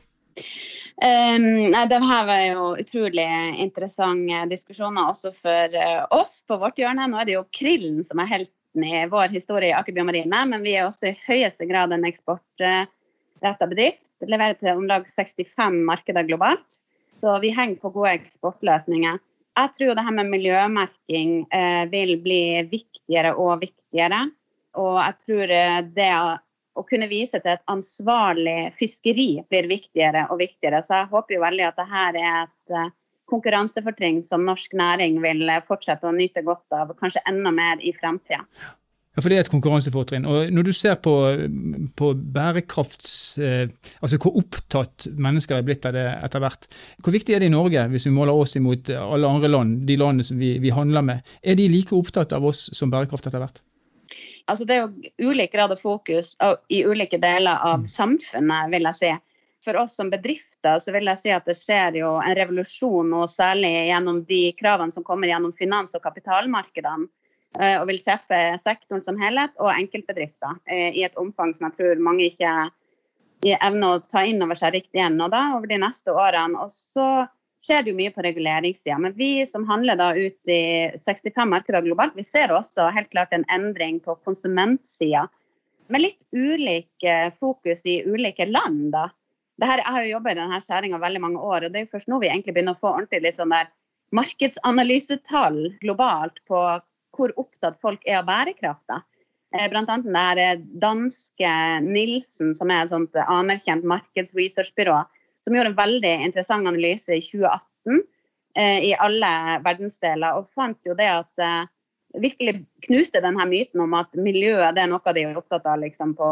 Um, 1.01 1.73
det 1.73 1.99
her 2.05 2.27
var 2.29 2.41
jo 2.45 2.65
utrolig 2.77 3.29
interessante 3.57 4.43
diskusjoner 4.51 5.09
også 5.09 5.31
for 5.33 5.73
uh, 5.73 6.03
oss 6.13 6.43
på 6.45 6.59
vårt 6.61 6.77
hjørne. 6.77 7.07
Nå 7.09 7.23
er 7.23 7.29
det 7.29 7.37
jo 7.39 7.47
krillen 7.57 8.03
som 8.05 8.21
er 8.21 8.29
helten 8.29 8.85
i 8.85 9.07
vår 9.09 9.33
historie 9.33 9.71
i 9.71 9.79
Aker 9.79 9.97
Biomarine, 9.97 10.43
men 10.51 10.61
vi 10.67 10.75
er 10.77 10.85
også 10.85 11.09
i 11.09 11.17
høyeste 11.25 11.65
grad 11.71 11.95
en 11.97 12.05
eksportretta 12.05 13.71
bedrift. 13.71 14.05
Leverer 14.29 14.59
til 14.61 14.77
om 14.77 14.85
lag 14.91 15.09
65 15.09 15.81
markeder 15.89 16.29
globalt. 16.29 16.77
Så 17.25 17.39
vi 17.41 17.55
henger 17.57 17.81
på 17.81 17.95
gode 17.97 18.13
eksportløsninger. 18.21 19.17
Jeg 19.57 19.75
tror 19.77 19.97
det 19.97 20.05
her 20.05 20.17
med 20.21 20.29
miljømerking 20.35 21.35
uh, 21.49 21.85
vil 21.97 22.17
bli 22.21 22.43
viktigere 22.69 23.33
og 23.41 23.65
viktigere. 23.65 24.27
Og 24.77 25.01
jeg 25.01 25.19
tror 25.25 25.57
uh, 25.57 25.81
det 25.97 26.13
å 26.81 26.87
kunne 26.89 27.11
vise 27.11 27.41
til 27.43 27.53
et 27.53 27.63
ansvarlig 27.71 28.73
fiskeri 28.79 29.31
blir 29.51 29.69
viktigere 29.71 30.27
og 30.33 30.41
viktigere. 30.41 30.83
Så 30.85 31.03
jeg 31.03 31.13
håper 31.13 31.37
jo 31.37 31.45
veldig 31.45 31.69
at 31.69 31.79
dette 31.81 32.03
er 32.07 32.21
et 32.25 32.75
eh, 32.77 32.91
konkurransefortrinn 33.31 34.25
som 34.27 34.47
norsk 34.47 34.75
næring 34.79 35.21
vil 35.23 35.47
fortsette 35.69 36.09
å 36.09 36.17
nyte 36.17 36.43
godt 36.47 36.77
av, 36.77 36.95
kanskje 36.99 37.23
enda 37.31 37.53
mer 37.55 37.83
i 37.85 37.95
fremtida. 37.97 38.43
Ja, 39.11 39.25
for 39.25 39.33
det 39.33 39.41
er 39.41 39.43
et 39.43 39.51
konkurransefortrinn. 39.51 40.27
Og 40.31 40.53
når 40.55 40.69
du 40.69 40.73
ser 40.77 40.95
på, 41.03 41.13
på 41.99 42.13
bærekrafts... 42.35 43.15
Eh, 43.43 43.65
altså 43.99 44.21
hvor 44.23 44.39
opptatt 44.39 45.09
mennesker 45.19 45.59
er 45.59 45.67
blitt 45.67 45.89
av 45.89 45.97
det 45.97 46.05
etter 46.15 46.43
hvert, 46.45 46.69
hvor 47.03 47.15
viktig 47.17 47.35
er 47.35 47.43
det 47.43 47.49
i 47.51 47.55
Norge, 47.55 47.89
hvis 47.91 48.07
vi 48.07 48.15
måler 48.15 48.39
oss 48.39 48.55
imot 48.61 48.93
alle 48.95 49.33
andre 49.35 49.51
land, 49.51 49.81
de 49.89 49.99
landene 49.99 50.29
som 50.31 50.39
vi, 50.39 50.55
vi 50.63 50.71
handler 50.75 51.03
med? 51.07 51.35
Er 51.43 51.59
de 51.59 51.67
like 51.73 51.97
opptatt 51.97 52.37
av 52.37 52.47
oss 52.47 52.69
som 52.77 52.93
bærekraft 52.93 53.27
etter 53.27 53.43
hvert? 53.43 53.59
Altså 54.51 54.67
det 54.67 54.77
er 54.77 54.87
jo 54.87 55.31
ulik 55.31 55.53
grad 55.53 55.73
av 55.75 55.81
fokus 55.81 56.33
i 56.69 56.83
ulike 56.85 57.21
deler 57.23 57.61
av 57.63 57.83
mm. 57.85 57.91
samfunnet, 57.91 58.71
vil 58.73 58.89
jeg 58.91 58.99
si. 58.99 59.13
For 59.65 59.77
oss 59.77 59.95
som 59.97 60.09
bedrifter 60.11 60.79
så 60.81 60.93
vil 60.95 61.11
jeg 61.11 61.21
si 61.21 61.33
at 61.35 61.49
det 61.49 61.57
skjer 61.59 61.99
jo 62.01 62.15
en 62.17 62.37
revolusjon, 62.37 63.13
og 63.13 63.29
særlig 63.29 63.73
gjennom 63.91 64.23
de 64.29 64.43
kravene 64.57 64.95
som 64.95 65.05
kommer 65.05 65.29
gjennom 65.29 65.53
finans- 65.53 65.93
og 65.97 66.03
kapitalmarkedene, 66.07 67.09
eh, 67.61 67.77
og 67.77 67.87
vil 67.91 68.01
treffe 68.01 68.39
sektoren 68.63 69.05
som 69.05 69.21
helhet 69.21 69.53
og 69.61 69.73
enkeltbedrifter 69.75 70.57
eh, 70.65 70.97
i 70.97 71.05
et 71.05 71.19
omfang 71.21 71.53
som 71.57 71.69
jeg 71.69 71.77
tror 71.77 72.05
mange 72.07 72.31
ikke 72.31 72.55
evner 73.61 73.97
å 73.97 74.01
ta 74.09 74.25
inn 74.29 74.41
over 74.45 74.57
seg 74.59 74.75
riktig 74.79 75.01
ennå 75.01 75.29
over 75.29 75.69
de 75.69 75.79
neste 75.81 76.13
årene. 76.13 76.61
Og 76.61 76.73
så 76.73 77.27
skjer 77.67 77.85
det 77.85 77.93
jo 77.93 77.99
mye 77.99 78.13
på 78.15 78.25
reguleringssida. 78.25 78.99
Men 78.99 79.15
vi 79.17 79.47
som 79.47 79.67
handler 79.69 79.99
da 80.01 80.11
ut 80.17 80.49
i 80.49 80.91
65 80.97 81.51
markeder 81.51 81.85
globalt, 81.85 82.17
vi 82.17 82.25
ser 82.27 82.53
også 82.55 82.89
helt 82.95 83.11
klart 83.13 83.35
en 83.37 83.47
endring 83.53 84.01
på 84.05 84.17
konsumentsida. 84.25 85.27
Med 85.91 86.05
litt 86.05 86.23
ulik 86.33 87.05
eh, 87.05 87.29
fokus 87.37 87.85
i 87.87 88.01
ulike 88.07 88.47
land, 88.47 88.93
da. 88.95 89.09
Her, 89.61 89.83
jeg 89.83 89.93
har 89.93 90.05
jo 90.07 90.13
jobba 90.15 90.33
i 90.33 90.39
denne 90.39 90.59
skjæringa 90.65 90.99
veldig 91.03 91.21
mange 91.21 91.41
år, 91.45 91.67
og 91.67 91.73
det 91.73 91.81
er 91.81 91.85
jo 91.85 91.91
først 91.91 92.09
nå 92.09 92.21
vi 92.23 92.31
egentlig 92.31 92.55
begynner 92.57 92.73
å 92.73 92.81
få 92.81 92.95
ordentlig 92.95 93.27
litt 93.27 93.41
sånn 93.41 93.53
der 93.53 93.69
markedsanalysetall 94.17 95.59
globalt 95.83 96.41
på 96.49 96.63
hvor 97.17 97.35
opptatt 97.39 97.77
folk 97.83 98.07
er 98.09 98.23
av 98.23 98.29
bærekraft. 98.31 98.87
da. 98.89 99.03
Eh, 99.53 99.67
blant 99.69 99.91
annet 99.91 100.07
det 100.07 100.25
her 100.25 100.41
eh, 100.41 100.63
danske 100.81 101.55
Nilsen, 101.85 102.55
som 102.57 102.71
er 102.71 102.87
et 102.87 102.95
sånt 102.95 103.19
anerkjent 103.27 103.85
markedsresearchbyrå, 103.93 105.03
som 105.45 105.57
gjorde 105.57 105.73
en 105.73 105.79
veldig 105.79 106.15
interessant 106.27 106.69
analyse 106.69 107.17
i 107.17 107.23
2018 107.25 108.01
eh, 108.59 108.79
i 108.91 108.95
alle 108.99 109.33
verdensdeler, 109.65 110.39
og 110.39 110.49
fant 110.51 110.79
jo 110.87 110.97
det 110.99 111.09
at 111.11 111.45
eh, 111.45 111.69
virkelig 112.21 112.65
knuste 112.87 113.23
denne 113.23 113.47
myten 113.49 113.83
om 113.85 113.95
at 113.99 114.11
miljøet 114.19 114.75
det 114.77 114.85
er 114.85 114.91
noe 114.91 115.15
de 115.17 115.25
er 115.25 115.39
opptatt 115.39 115.69
av 115.71 115.81
liksom, 115.83 116.17
på, 116.19 116.31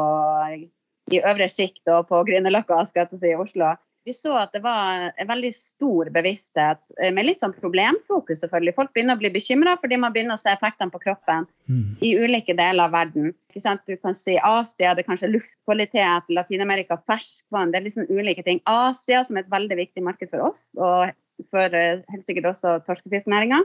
i 1.14 1.20
øvre 1.22 1.48
sjikt 1.52 1.88
og 1.94 2.08
på 2.10 2.24
Grünerløkka 2.28 2.82
si, 2.88 3.04
i 3.30 3.36
Oslo 3.38 3.74
vi 4.04 4.14
så 4.16 4.32
at 4.40 4.54
det 4.54 4.62
var 4.64 5.10
en 5.10 5.28
veldig 5.28 5.50
stor 5.54 6.08
bevissthet, 6.14 6.92
eh, 7.02 7.12
med 7.14 7.26
litt 7.28 7.42
sånn 7.42 7.54
problemfokus, 7.56 8.40
selvfølgelig. 8.42 8.74
Folk 8.76 8.92
begynner 8.96 9.18
å 9.18 9.20
bli 9.20 9.30
bekymra 9.34 9.74
fordi 9.80 9.98
man 10.00 10.14
begynner 10.14 10.38
å 10.38 10.42
se 10.42 10.52
effektene 10.54 10.94
på 10.94 11.02
kroppen 11.02 11.48
mm. 11.68 11.98
i 12.04 12.14
ulike 12.16 12.56
deler 12.56 12.88
av 12.88 12.96
verden. 12.96 13.34
Du 13.52 13.96
kan 13.98 14.14
si 14.14 14.36
Asia, 14.38 14.94
det 14.94 15.02
er 15.02 15.08
kanskje 15.08 15.32
luftkvalitet, 15.32 16.28
Latin-Amerika, 16.30 17.00
ferskvann. 17.10 17.72
Det 17.72 17.80
er 17.80 17.88
liksom 17.88 18.06
ulike 18.08 18.44
ting. 18.46 18.62
Asia, 18.70 19.24
som 19.26 19.36
er 19.36 19.46
et 19.46 19.52
veldig 19.52 19.80
viktig 19.82 20.04
marked 20.06 20.30
for 20.30 20.46
oss, 20.50 20.70
og 20.78 21.10
for 21.52 21.74
eh, 21.74 22.04
helt 22.12 22.28
sikkert 22.28 22.52
også 22.54 22.78
torskefisknæringa. 22.86 23.64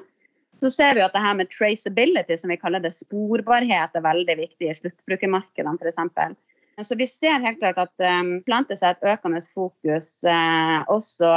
Så 0.61 0.69
ser 0.71 0.95
vi 0.95 1.03
at 1.03 1.13
det 1.15 1.21
her 1.23 1.35
med 1.35 1.51
traceability, 1.51 2.37
som 2.39 2.51
vi 2.51 2.59
kaller 2.61 2.83
det, 2.83 2.93
sporbarhet, 2.95 3.95
er 3.95 4.05
veldig 4.05 4.35
viktig 4.39 4.69
i 4.69 4.75
sluttbrukermarkedene, 4.77 5.79
f.eks. 5.81 6.35
Så 6.81 6.97
vi 6.97 7.05
ser 7.05 7.43
helt 7.43 7.59
klart 7.61 7.77
at 7.77 8.05
um, 8.23 8.39
planter 8.45 8.79
seg 8.79 8.95
et 8.95 9.11
økende 9.13 9.43
fokus 9.45 10.15
uh, 10.25 10.81
også 10.89 11.29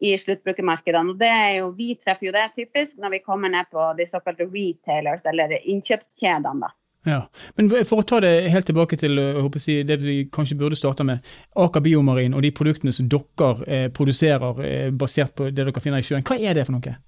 i 0.00 0.14
sluttbrukermarkedene. 0.18 1.12
Og 1.12 1.20
det 1.20 1.28
er 1.28 1.50
jo, 1.60 1.70
vi 1.76 1.92
treffer 2.00 2.30
jo 2.30 2.36
det 2.36 2.46
typisk 2.56 3.00
når 3.00 3.18
vi 3.18 3.24
kommer 3.24 3.52
ned 3.52 3.68
på 3.72 3.90
de 3.98 4.08
såkalte 4.08 4.48
retailers, 4.48 5.26
eller 5.28 5.58
innkjøpskjedene. 5.60 6.64
da. 6.64 6.72
Ja, 7.08 7.20
Men 7.56 7.70
for 7.88 8.02
å 8.02 8.04
ta 8.04 8.18
det 8.20 8.50
helt 8.52 8.66
tilbake 8.68 8.98
til 9.00 9.16
jeg, 9.16 9.86
det 9.88 10.00
vi 10.02 10.16
kanskje 10.32 10.58
burde 10.60 10.76
starte 10.76 11.06
med. 11.06 11.24
Aker 11.56 11.80
Biomarin 11.84 12.36
og 12.36 12.44
de 12.44 12.50
produktene 12.52 12.92
som 12.92 13.08
dere 13.08 13.52
eh, 13.66 13.86
produserer 13.92 14.60
eh, 14.66 14.90
basert 14.92 15.32
på 15.36 15.48
det 15.48 15.64
dere 15.64 15.80
finner 15.80 16.04
i 16.04 16.04
sjøen. 16.04 16.26
Hva 16.26 16.36
er 16.36 16.58
det 16.58 16.66
for 16.68 16.76
noe? 16.76 16.98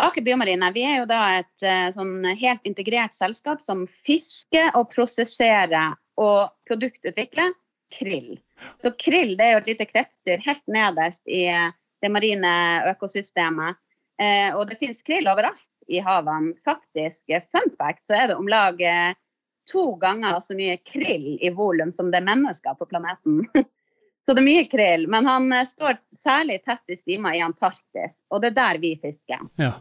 Aker 0.00 0.24
Biomarine 0.24 0.68
vi 0.76 0.84
er 0.84 1.00
jo 1.00 1.08
da 1.08 1.22
et 1.38 1.64
eh, 1.64 1.88
sånn 1.94 2.20
helt 2.24 2.68
integrert 2.68 3.16
selskap 3.16 3.64
som 3.64 3.86
fisker 3.88 4.76
og 4.76 4.92
prosesserer 4.92 5.96
og 6.18 6.50
produktutvikle 6.68 7.50
krill. 7.90 8.38
Så 8.82 8.92
krill 8.98 9.36
det 9.38 9.46
er 9.46 9.54
jo 9.56 9.62
et 9.62 9.70
lite 9.72 9.86
krepsdyr 9.90 10.42
helt 10.44 10.66
nederst 10.70 11.22
i 11.28 11.44
det 12.00 12.10
marine 12.12 12.52
økosystemet. 12.90 13.78
Eh, 14.20 14.52
og 14.56 14.68
det 14.68 14.78
finnes 14.80 15.02
krill 15.04 15.28
overalt 15.30 15.68
i 15.88 16.00
havene. 16.04 16.54
Faktisk, 16.64 17.24
fun 17.52 17.72
fact, 17.78 18.06
så 18.06 18.18
er 18.18 18.30
det 18.30 18.38
om 18.38 18.48
lag 18.50 18.80
eh, 18.84 19.12
to 19.70 19.94
ganger 20.00 20.40
så 20.44 20.56
mye 20.58 20.78
krill 20.84 21.36
i 21.40 21.52
volum 21.54 21.92
som 21.92 22.10
det 22.12 22.20
er 22.20 22.28
mennesker 22.28 22.76
på 22.78 22.88
planeten. 22.90 23.42
så 24.26 24.34
det 24.34 24.42
er 24.42 24.48
mye 24.48 24.66
krill. 24.70 25.06
Men 25.10 25.28
han 25.28 25.48
eh, 25.56 25.68
står 25.68 26.00
særlig 26.14 26.60
tett 26.64 26.92
i 26.92 26.98
stima 27.00 27.34
i 27.36 27.44
Antarktis, 27.44 28.24
og 28.28 28.42
det 28.42 28.52
er 28.52 28.60
der 28.60 28.82
vi 28.82 28.94
fisker. 29.00 29.46
Ja. 29.60 29.74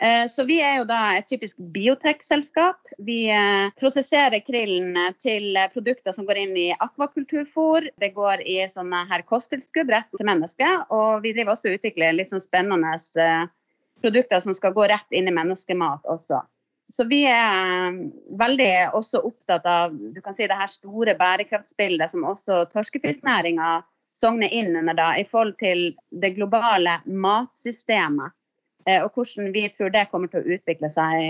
Eh, 0.00 0.26
så 0.30 0.44
vi 0.46 0.60
er 0.62 0.76
jo 0.78 0.86
da 0.86 1.00
et 1.18 1.26
typisk 1.26 1.58
biotekselskap. 1.74 2.78
Vi 3.02 3.24
eh, 3.34 3.70
prosesserer 3.80 4.42
krillen 4.46 4.94
til 5.22 5.58
produkter 5.72 6.14
som 6.14 6.28
går 6.28 6.42
inn 6.44 6.54
i 6.56 6.68
akvakulturfôr. 6.72 7.88
Det 7.98 8.12
går 8.14 8.44
i 8.46 8.60
sånne 8.70 9.04
her 9.10 9.24
kosttilskudd 9.26 9.90
rett 9.90 10.10
til 10.14 10.28
mennesket. 10.28 10.86
Og 10.94 11.24
vi 11.24 11.34
driver 11.34 11.56
også 11.56 11.72
og 11.72 11.80
utvikler 11.80 12.14
litt 12.14 12.30
sånn 12.30 12.44
spennende 12.44 12.94
eh, 13.18 13.50
produkter 14.02 14.44
som 14.44 14.54
skal 14.54 14.76
gå 14.76 14.86
rett 14.86 15.18
inn 15.18 15.30
i 15.30 15.34
menneskemat 15.34 16.06
også. 16.06 16.44
Så 16.88 17.04
vi 17.04 17.24
er 17.28 17.98
veldig 18.40 18.72
også 18.96 19.20
opptatt 19.28 19.66
av 19.68 19.92
du 19.92 20.22
kan 20.24 20.32
si, 20.32 20.46
det 20.48 20.56
her 20.56 20.70
store 20.72 21.12
bærekraftsbildet 21.18 22.14
som 22.14 22.24
også 22.24 22.62
torskefisknæringa 22.72 23.82
sogner 24.16 24.48
inn 24.54 24.72
under 24.76 24.96
da, 24.96 25.10
i 25.20 25.26
forhold 25.28 25.58
til 25.60 25.90
det 26.22 26.32
globale 26.38 26.96
matsystemet. 27.04 28.32
Eh, 28.88 29.02
og 29.04 29.12
hvordan 29.12 29.52
vi 29.52 29.66
tror 29.74 29.92
det 29.92 30.08
kommer 30.12 30.32
til 30.32 30.40
å 30.40 30.56
utvikle 30.56 30.90
seg 30.92 31.28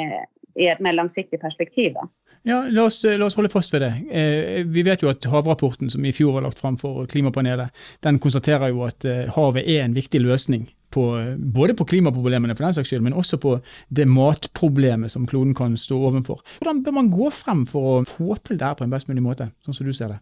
i 0.58 0.68
et 0.70 0.80
mer 0.82 0.96
langsiktig 0.96 1.40
perspektiv. 1.42 1.94
Da. 1.94 2.06
Ja, 2.46 2.62
la 2.70 2.86
oss, 2.88 3.02
la 3.04 3.26
oss, 3.26 3.36
holde 3.38 3.50
fast 3.52 3.72
ved 3.74 3.84
det. 3.84 3.92
Eh, 4.10 4.64
vi 4.66 4.84
vet 4.86 5.02
jo 5.02 5.10
at 5.10 5.26
Havrapporten 5.30 5.90
som 5.92 6.04
i 6.06 6.14
fjor 6.14 6.36
var 6.36 6.46
lagt 6.46 6.60
fram 6.62 6.78
for 6.80 7.06
Klimapanelet, 7.10 7.74
den 8.04 8.18
konstaterer 8.22 8.72
jo 8.72 8.84
at 8.86 9.06
eh, 9.08 9.26
havet 9.34 9.66
er 9.66 9.84
en 9.84 9.96
viktig 9.96 10.22
løsning. 10.24 10.68
På, 10.88 11.02
både 11.36 11.74
på 11.76 11.84
klimaproblemene 11.84 12.54
for 12.56 12.64
den 12.64 12.72
saks 12.78 12.88
skyld, 12.88 13.02
men 13.04 13.16
også 13.20 13.36
på 13.42 13.50
det 13.92 14.06
matproblemet 14.08 15.12
som 15.12 15.26
kloden 15.28 15.52
kan 15.54 15.74
stå 15.76 15.98
overfor. 16.08 16.40
Hvordan 16.62 16.80
bør 16.86 16.94
man 16.96 17.10
gå 17.12 17.28
frem 17.36 17.66
for 17.68 17.90
å 17.90 18.06
få 18.08 18.38
til 18.40 18.56
det 18.56 18.64
her 18.64 18.78
på 18.78 18.86
en 18.86 18.94
best 18.94 19.10
mulig 19.10 19.20
måte, 19.26 19.50
sånn 19.66 19.76
som 19.76 19.84
du 19.84 19.92
ser 19.92 20.14
det? 20.14 20.16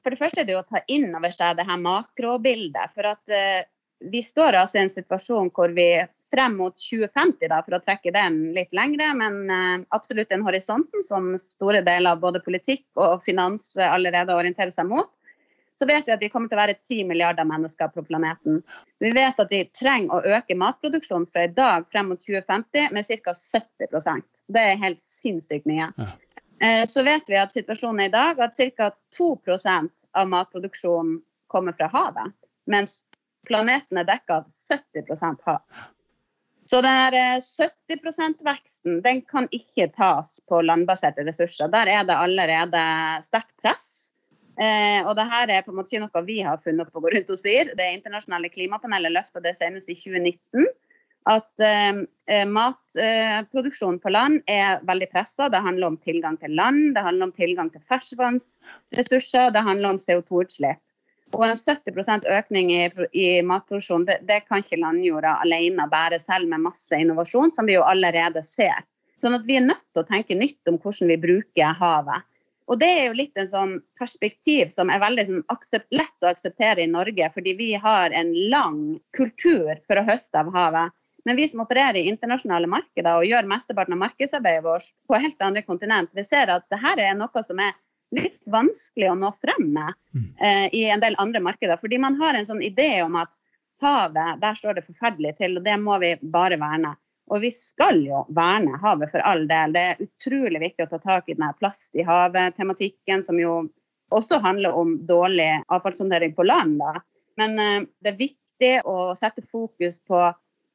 For 0.00 0.14
det 0.14 0.20
første 0.22 0.40
er 0.40 0.48
det 0.48 0.56
å 0.56 0.64
ta 0.64 0.80
inn 0.88 1.10
over 1.10 1.34
seg 1.36 1.58
det 1.58 1.66
her 1.68 1.82
makrobildet. 1.84 2.94
For 2.96 3.10
at 3.10 3.28
uh, 3.28 3.60
vi 4.08 4.24
står 4.24 4.56
altså 4.62 4.80
i 4.80 4.86
en 4.86 4.94
situasjon 4.94 5.52
hvor 5.52 5.76
vi 5.76 5.90
frem 6.34 6.56
mot 6.58 6.74
2050, 6.80 7.48
da, 7.50 7.60
for 7.64 7.76
å 7.76 7.82
trekke 7.82 8.12
den 8.14 8.38
litt 8.56 8.72
lengre, 8.74 9.12
men 9.18 9.36
uh, 9.50 9.84
absolutt 9.94 10.32
den 10.32 10.44
horisonten 10.46 11.04
som 11.04 11.34
store 11.40 11.82
deler 11.86 12.16
av 12.16 12.22
både 12.24 12.42
politikk 12.44 12.86
og 12.98 13.22
finans 13.24 13.70
allerede 13.78 14.34
orienterer 14.34 14.74
seg 14.74 14.90
mot, 14.90 15.12
så 15.78 15.86
vet 15.86 16.08
vi 16.08 16.14
at 16.14 16.22
vi 16.24 16.30
kommer 16.32 16.48
til 16.48 16.56
å 16.56 16.62
være 16.62 16.78
10 16.78 17.08
milliarder 17.10 17.44
mennesker 17.44 17.90
på 17.92 18.04
planeten. 18.06 18.62
Vi 19.02 19.10
vet 19.12 19.40
at 19.42 19.50
de 19.52 19.60
trenger 19.76 20.14
å 20.16 20.36
øke 20.38 20.56
matproduksjonen 20.56 21.28
fra 21.28 21.44
i 21.44 21.52
dag 21.52 21.84
frem 21.92 22.08
mot 22.12 22.22
2050 22.22 22.94
med 22.96 23.10
ca. 23.26 23.34
70% 23.36 24.40
Det 24.56 24.62
er 24.62 24.80
helt 24.80 25.02
sinnssykt 25.02 25.68
mye. 25.68 25.90
Ja. 25.96 26.08
Uh, 26.56 26.84
så 26.88 27.04
vet 27.04 27.28
vi 27.28 27.36
at 27.36 27.52
situasjonen 27.52 28.06
er 28.06 28.08
i 28.08 28.14
dag 28.14 28.40
at 28.40 28.56
ca. 28.78 28.90
2% 29.18 30.06
av 30.16 30.30
matproduksjonen 30.32 31.20
kommer 31.52 31.76
fra 31.76 31.90
havet, 31.92 32.32
mens 32.66 32.96
planeten 33.46 34.00
er 34.00 34.08
dekka 34.08 34.40
av 34.40 34.48
70% 34.50 35.44
hav. 35.46 35.60
Så 36.66 36.80
den 36.82 37.14
70 37.42 38.00
%-veksten 38.02 38.98
den 39.02 39.22
kan 39.30 39.46
ikke 39.54 39.86
tas 39.94 40.36
på 40.48 40.60
landbaserte 40.66 41.22
ressurser. 41.26 41.70
Der 41.70 41.86
er 41.86 42.06
det 42.08 42.16
allerede 42.18 42.82
sterkt 43.22 43.54
press. 43.62 44.10
Eh, 44.56 45.04
og 45.04 45.12
det 45.18 45.26
her 45.28 45.50
er 45.52 45.62
på 45.62 45.70
en 45.70 45.76
måte 45.76 45.92
ikke 45.92 46.06
noe 46.06 46.24
vi 46.24 46.38
har 46.40 46.56
funnet 46.62 46.86
opp 46.86 46.96
å 46.96 47.04
gå 47.04 47.12
rundt 47.12 47.30
og 47.30 47.38
sier. 47.38 47.70
Det 47.76 47.86
internasjonale 47.98 48.50
klimapanelet 48.50 49.14
løfta 49.14 49.42
det 49.44 49.54
senest 49.58 49.92
i 49.92 49.98
2019. 49.98 50.66
At 51.26 51.62
eh, 51.62 52.02
eh 52.30 52.46
matproduksjonen 52.46 53.98
eh, 53.98 54.02
på 54.02 54.14
land 54.14 54.40
er 54.50 54.82
veldig 54.86 55.10
pressa. 55.12 55.50
Det 55.52 55.62
handler 55.62 55.92
om 55.92 56.00
tilgang 56.02 56.38
til 56.40 56.54
land, 56.56 56.94
det 56.96 57.04
handler 57.04 57.28
om 57.28 57.36
tilgang 57.36 57.70
til 57.70 57.82
ferskvannsressurser, 57.86 59.52
det 59.54 59.66
handler 59.66 59.94
om 59.94 60.02
CO2-utslipp. 60.02 60.82
Og 61.34 61.42
en 61.42 61.58
70 61.58 62.28
økning 62.30 62.70
i, 62.70 62.82
i 63.12 63.26
matproduksjon, 63.42 64.04
det, 64.06 64.20
det, 64.28 64.44
kan 64.46 64.62
ikke 64.62 64.78
landjorda 64.78 65.40
alene 65.42 65.88
bære, 65.90 66.20
selv 66.22 66.48
med 66.48 66.62
masse 66.68 66.94
innovasjon, 66.94 67.50
som 67.52 67.66
vi 67.66 67.74
jo 67.74 67.82
allerede 67.86 68.44
ser. 68.46 68.86
Sånn 69.24 69.34
at 69.34 69.46
vi 69.48 69.56
er 69.58 69.66
nødt 69.66 69.84
til 69.90 70.04
å 70.04 70.06
tenke 70.06 70.36
nytt 70.38 70.70
om 70.70 70.78
hvordan 70.78 71.10
vi 71.10 71.20
bruker 71.24 71.78
havet. 71.80 72.26
Og 72.66 72.78
det 72.80 72.88
er 72.90 73.04
jo 73.06 73.18
litt 73.18 73.38
en 73.38 73.48
sånn 73.48 73.74
perspektiv 73.98 74.70
som 74.74 74.90
er 74.90 75.02
veldig 75.02 75.24
sånn, 75.28 75.42
aksept, 75.54 75.86
lett 75.94 76.24
å 76.24 76.30
akseptere 76.32 76.82
i 76.82 76.90
Norge, 76.90 77.28
fordi 77.34 77.54
vi 77.58 77.72
har 77.78 78.14
en 78.14 78.32
lang 78.50 78.80
kultur 79.16 79.76
for 79.86 79.98
å 79.98 80.06
høste 80.06 80.42
av 80.42 80.50
havet. 80.54 80.94
Men 81.26 81.38
vi 81.38 81.46
som 81.50 81.62
opererer 81.62 81.98
i 81.98 82.06
internasjonale 82.10 82.68
markeder 82.70 83.18
og 83.18 83.26
gjør 83.26 83.48
mesteparten 83.50 83.96
av 83.96 84.02
markedsarbeidet 84.04 84.62
vårt 84.66 84.92
på 85.10 85.18
helt 85.18 85.40
andre 85.42 85.62
kontinent, 85.66 86.12
vi 86.14 86.22
ser 86.26 86.50
at 86.54 86.66
dette 86.70 86.94
er 87.02 87.18
noe 87.18 87.42
som 87.46 87.62
er 87.62 87.74
litt 88.14 88.38
vanskelig 88.50 89.08
å 89.10 89.16
nå 89.18 89.32
frem 89.34 89.72
med 89.74 89.96
mm. 90.14 90.28
eh, 90.38 90.66
i 90.78 90.84
en 90.90 91.02
del 91.02 91.16
andre 91.22 91.42
markeder. 91.42 91.80
Fordi 91.80 91.98
man 92.02 92.18
har 92.20 92.36
en 92.36 92.46
sånn 92.46 92.62
idé 92.64 93.02
om 93.04 93.18
at 93.18 93.32
havet, 93.82 94.40
der 94.40 94.54
står 94.58 94.78
det 94.78 94.86
forferdelig 94.86 95.36
til, 95.40 95.58
og 95.58 95.66
det 95.66 95.76
må 95.82 95.98
vi 96.02 96.14
bare 96.22 96.58
verne. 96.60 96.94
Og 97.26 97.42
vi 97.42 97.50
skal 97.50 97.98
jo 98.06 98.22
verne 98.34 98.78
havet 98.82 99.10
for 99.10 99.24
all 99.26 99.44
del. 99.50 99.74
Det 99.74 99.82
er 99.82 100.04
utrolig 100.04 100.62
viktig 100.62 100.86
å 100.86 100.90
ta 100.92 101.00
tak 101.02 101.28
i 101.28 101.34
denne 101.34 101.52
plast 101.58 101.96
i 101.98 102.06
havet-tematikken, 102.06 103.24
som 103.26 103.40
jo 103.42 103.64
også 104.14 104.38
handler 104.44 104.76
om 104.78 104.94
dårlig 105.06 105.50
avfallshåndtering 105.66 106.36
på 106.36 106.46
land. 106.46 106.78
Da. 106.78 107.02
Men 107.40 107.58
eh, 107.58 107.80
det 108.00 108.14
er 108.14 108.20
viktig 108.20 108.74
å 108.86 109.12
sette 109.18 109.42
fokus 109.44 109.98
på 110.06 110.22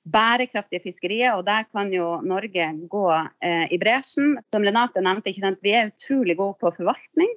bærekraftige 0.04 0.82
fiskerier, 0.84 1.36
og 1.38 1.46
der 1.46 1.68
kan 1.70 1.92
jo 1.94 2.20
Norge 2.26 2.68
gå 2.90 3.08
eh, 3.44 3.68
i 3.72 3.80
bresjen. 3.82 4.38
Som 4.54 4.66
Renate 4.66 5.04
nevnte, 5.04 5.34
vi 5.62 5.76
er 5.78 5.92
utrolig 5.92 6.38
gode 6.40 6.58
på 6.62 6.72
forvaltning 6.80 7.30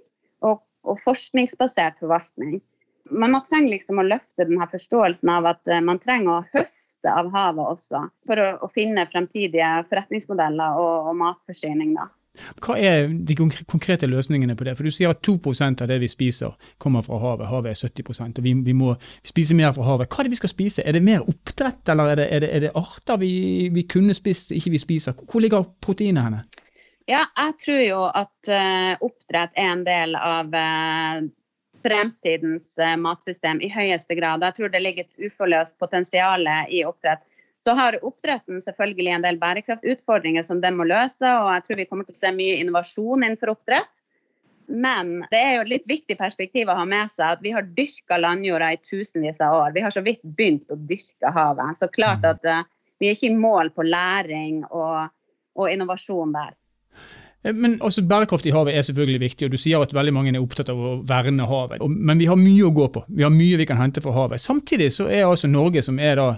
og, 0.42 0.62
og, 0.84 0.96
forskningsbasert 1.02 2.00
forvaltning. 2.00 2.60
Men 3.12 3.34
man 3.34 3.44
trenger 3.44 3.74
liksom 3.74 4.00
å 4.00 4.06
løfte 4.06 4.46
denne 4.48 4.64
forståelsen 4.70 5.32
av 5.34 5.50
at 5.52 5.68
eh, 5.68 5.84
man 5.84 6.00
trenger 6.00 6.38
å 6.38 6.44
høste 6.54 7.12
av 7.12 7.28
havet 7.34 7.76
også, 7.76 8.06
for 8.28 8.40
å, 8.40 8.50
å 8.64 8.72
finne 8.72 9.08
fremtidige 9.12 9.72
forretningsmodeller 9.90 10.80
og, 10.80 11.10
og 11.12 11.18
matforsyning. 11.20 11.96
da. 11.98 12.08
Hva 12.64 12.74
er 12.80 13.12
de 13.26 13.36
konkrete 13.38 14.08
løsningene 14.10 14.56
på 14.58 14.66
det? 14.66 14.74
For 14.76 14.86
Du 14.86 14.94
sier 14.94 15.12
at 15.14 15.22
2% 15.26 15.84
av 15.84 15.90
det 15.90 16.00
vi 16.02 16.10
spiser 16.10 16.56
kommer 16.82 17.04
fra 17.06 17.20
havet. 17.22 17.46
Havet 17.50 17.70
er 17.70 17.88
70 17.88 18.24
og 18.24 18.42
vi, 18.42 18.54
vi, 18.66 18.74
må 18.74 18.94
spise 19.26 19.54
mer 19.54 19.72
fra 19.76 19.86
havet. 19.86 20.10
Hva 20.10 20.22
er 20.22 20.28
det 20.28 20.34
vi 20.34 20.40
skal 20.42 20.52
spise? 20.52 20.82
Er 20.82 20.96
det 20.96 21.04
mer 21.06 21.22
oppdrett, 21.22 21.82
eller 21.88 22.12
er 22.12 22.20
det, 22.20 22.28
er 22.32 22.44
det, 22.44 22.50
er 22.50 22.66
det 22.66 22.74
arter 22.74 23.20
vi, 23.22 23.32
vi, 23.74 23.86
kunne 23.86 24.14
spist, 24.14 24.50
ikke 24.52 24.74
vi 24.74 24.82
spiser? 24.82 25.24
Hvor 25.30 25.44
ligger 25.44 25.66
proteinet 25.84 26.26
henne? 26.26 26.42
Ja, 27.06 27.26
jeg 27.36 27.56
tror 27.60 27.82
jo 27.84 28.02
at 28.08 28.50
uh, 28.50 28.92
oppdrett 29.04 29.54
er 29.60 29.70
en 29.70 29.84
del 29.86 30.16
av 30.16 30.54
uh, 30.56 31.26
fremtidens 31.84 32.70
uh, 32.80 32.94
matsystem 32.98 33.60
i 33.60 33.70
høyeste 33.70 34.16
grad. 34.16 34.42
Jeg 34.42 34.58
tror 34.58 34.72
det 34.72 34.82
ligger 34.82 35.04
et 35.04 35.28
uforløst 35.28 35.78
potensial 35.78 36.48
i 36.72 36.82
oppdrett. 36.88 37.22
Så 37.64 37.72
har 37.78 37.96
oppdretten 38.04 38.60
selvfølgelig 38.60 39.14
en 39.14 39.24
del 39.24 39.38
bærekraftutfordringer 39.40 40.44
som 40.44 40.60
den 40.60 40.76
må 40.76 40.84
løse, 40.88 41.24
og 41.24 41.48
jeg 41.54 41.64
tror 41.64 41.78
vi 41.80 41.86
kommer 41.88 42.04
til 42.04 42.16
å 42.16 42.18
se 42.18 42.32
mye 42.36 42.58
innovasjon 42.60 43.24
innenfor 43.24 43.54
oppdrett. 43.54 44.02
Men 44.68 45.18
det 45.30 45.40
er 45.40 45.54
jo 45.56 45.64
et 45.64 45.72
litt 45.72 45.88
viktig 45.88 46.16
perspektiv 46.18 46.70
å 46.72 46.76
ha 46.78 46.84
med 46.88 47.12
seg 47.12 47.36
at 47.36 47.42
vi 47.44 47.52
har 47.52 47.66
dyrka 47.76 48.18
landjorda 48.20 48.70
i 48.72 48.80
tusenvis 48.84 49.40
av 49.44 49.56
år. 49.58 49.74
Vi 49.76 49.84
har 49.84 49.92
så 49.92 50.04
vidt 50.04 50.22
begynt 50.24 50.72
å 50.72 50.78
dyrke 50.78 51.32
havet. 51.36 51.76
Så 51.76 51.88
klart 51.92 52.24
mm. 52.24 52.30
at 52.30 52.48
uh, 52.48 52.70
vi 53.00 53.10
er 53.10 53.16
ikke 53.16 53.28
i 53.28 53.36
mål 53.36 53.72
på 53.76 53.84
læring 53.84 54.62
og, 54.70 55.12
og 55.60 55.72
innovasjon 55.72 56.32
der. 56.36 56.56
Eh, 57.44 57.52
men 57.52 57.76
altså, 57.84 58.04
Bærekraft 58.08 58.48
i 58.48 58.54
havet 58.56 58.76
er 58.76 58.86
selvfølgelig 58.88 59.22
viktig, 59.26 59.48
og 59.48 59.54
du 59.56 59.60
sier 59.60 59.84
at 59.84 59.94
veldig 59.94 60.16
mange 60.16 60.32
er 60.32 60.42
opptatt 60.42 60.72
av 60.72 60.80
å 60.80 60.96
verne 61.06 61.48
havet. 61.48 61.84
Men 61.84 62.20
vi 62.20 62.28
har 62.30 62.40
mye 62.40 62.68
å 62.68 62.74
gå 62.74 62.88
på. 62.94 63.04
Vi 63.08 63.26
har 63.26 63.32
mye 63.34 63.60
vi 63.60 63.68
kan 63.68 63.80
hente 63.80 64.04
fra 64.04 64.16
havet. 64.16 64.40
Samtidig 64.40 64.92
så 64.96 65.10
er 65.12 65.28
altså 65.28 65.50
Norge, 65.50 65.84
som 65.84 66.00
er 66.00 66.16
da 66.20 66.28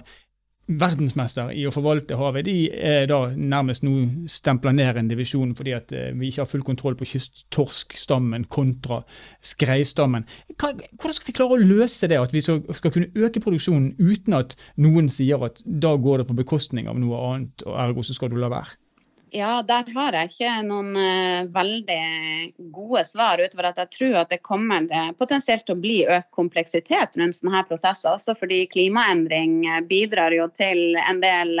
verdensmester 0.67 1.53
i 1.55 1.63
å 1.67 1.71
forvalte 1.71 2.17
havet, 2.19 2.47
de 2.47 2.67
er 2.71 3.05
da 3.07 3.19
nærmest 3.35 3.85
nå 3.87 4.27
stempla 4.31 4.73
ned 4.75 4.99
en 4.99 5.11
divisjon 5.11 5.53
fordi 5.57 5.75
at 5.77 5.93
eh, 5.95 6.09
vi 6.17 6.27
ikke 6.27 6.43
har 6.43 6.49
full 6.51 6.65
kontroll 6.67 6.97
på 6.99 7.07
kysttorskstammen 7.13 8.47
kontra 8.51 9.01
skreistammen. 9.39 10.27
Hvordan 10.57 11.15
skal 11.15 11.29
vi 11.29 11.37
klare 11.37 11.55
å 11.55 11.61
løse 11.61 12.09
det, 12.11 12.19
at 12.19 12.35
vi 12.35 12.43
skal, 12.43 12.63
kunne 12.83 13.11
øke 13.15 13.43
produksjonen 13.43 13.93
uten 13.99 14.35
at 14.37 14.57
noen 14.83 15.07
sier 15.13 15.47
at 15.47 15.63
da 15.63 15.95
går 15.95 16.23
det 16.23 16.29
på 16.31 16.39
bekostning 16.41 16.91
av 16.91 16.99
noe 16.99 17.23
annet, 17.29 17.63
og 17.67 17.79
ergo 17.87 18.03
så 18.03 18.17
skal 18.17 18.33
du 18.33 18.39
la 18.41 18.51
være? 18.51 18.75
Ja, 19.35 19.59
der 19.65 19.89
har 19.91 20.15
jeg 20.15 20.29
ikke 20.31 20.51
noen 20.63 20.93
uh, 20.95 21.47
veldig 21.51 22.67
gode 22.71 23.03
svar, 23.07 23.41
utover 23.43 23.69
at 23.69 23.81
jeg 23.81 23.91
tror 23.97 24.17
at 24.21 24.31
det 24.31 24.39
kommer 24.45 24.87
uh, 24.87 25.11
potensielt 25.19 25.65
til 25.67 25.75
å 25.75 25.83
bli 25.83 25.97
økt 26.07 26.29
kompleksitet 26.35 27.17
rundt 27.19 27.35
sånne 27.35 27.57
her 27.57 27.67
prosesser. 27.67 28.15
Også 28.15 28.37
fordi 28.39 28.61
klimaendring 28.71 29.59
uh, 29.67 29.81
bidrar 29.87 30.35
jo 30.35 30.47
til 30.55 30.95
en 31.01 31.19
del, 31.23 31.57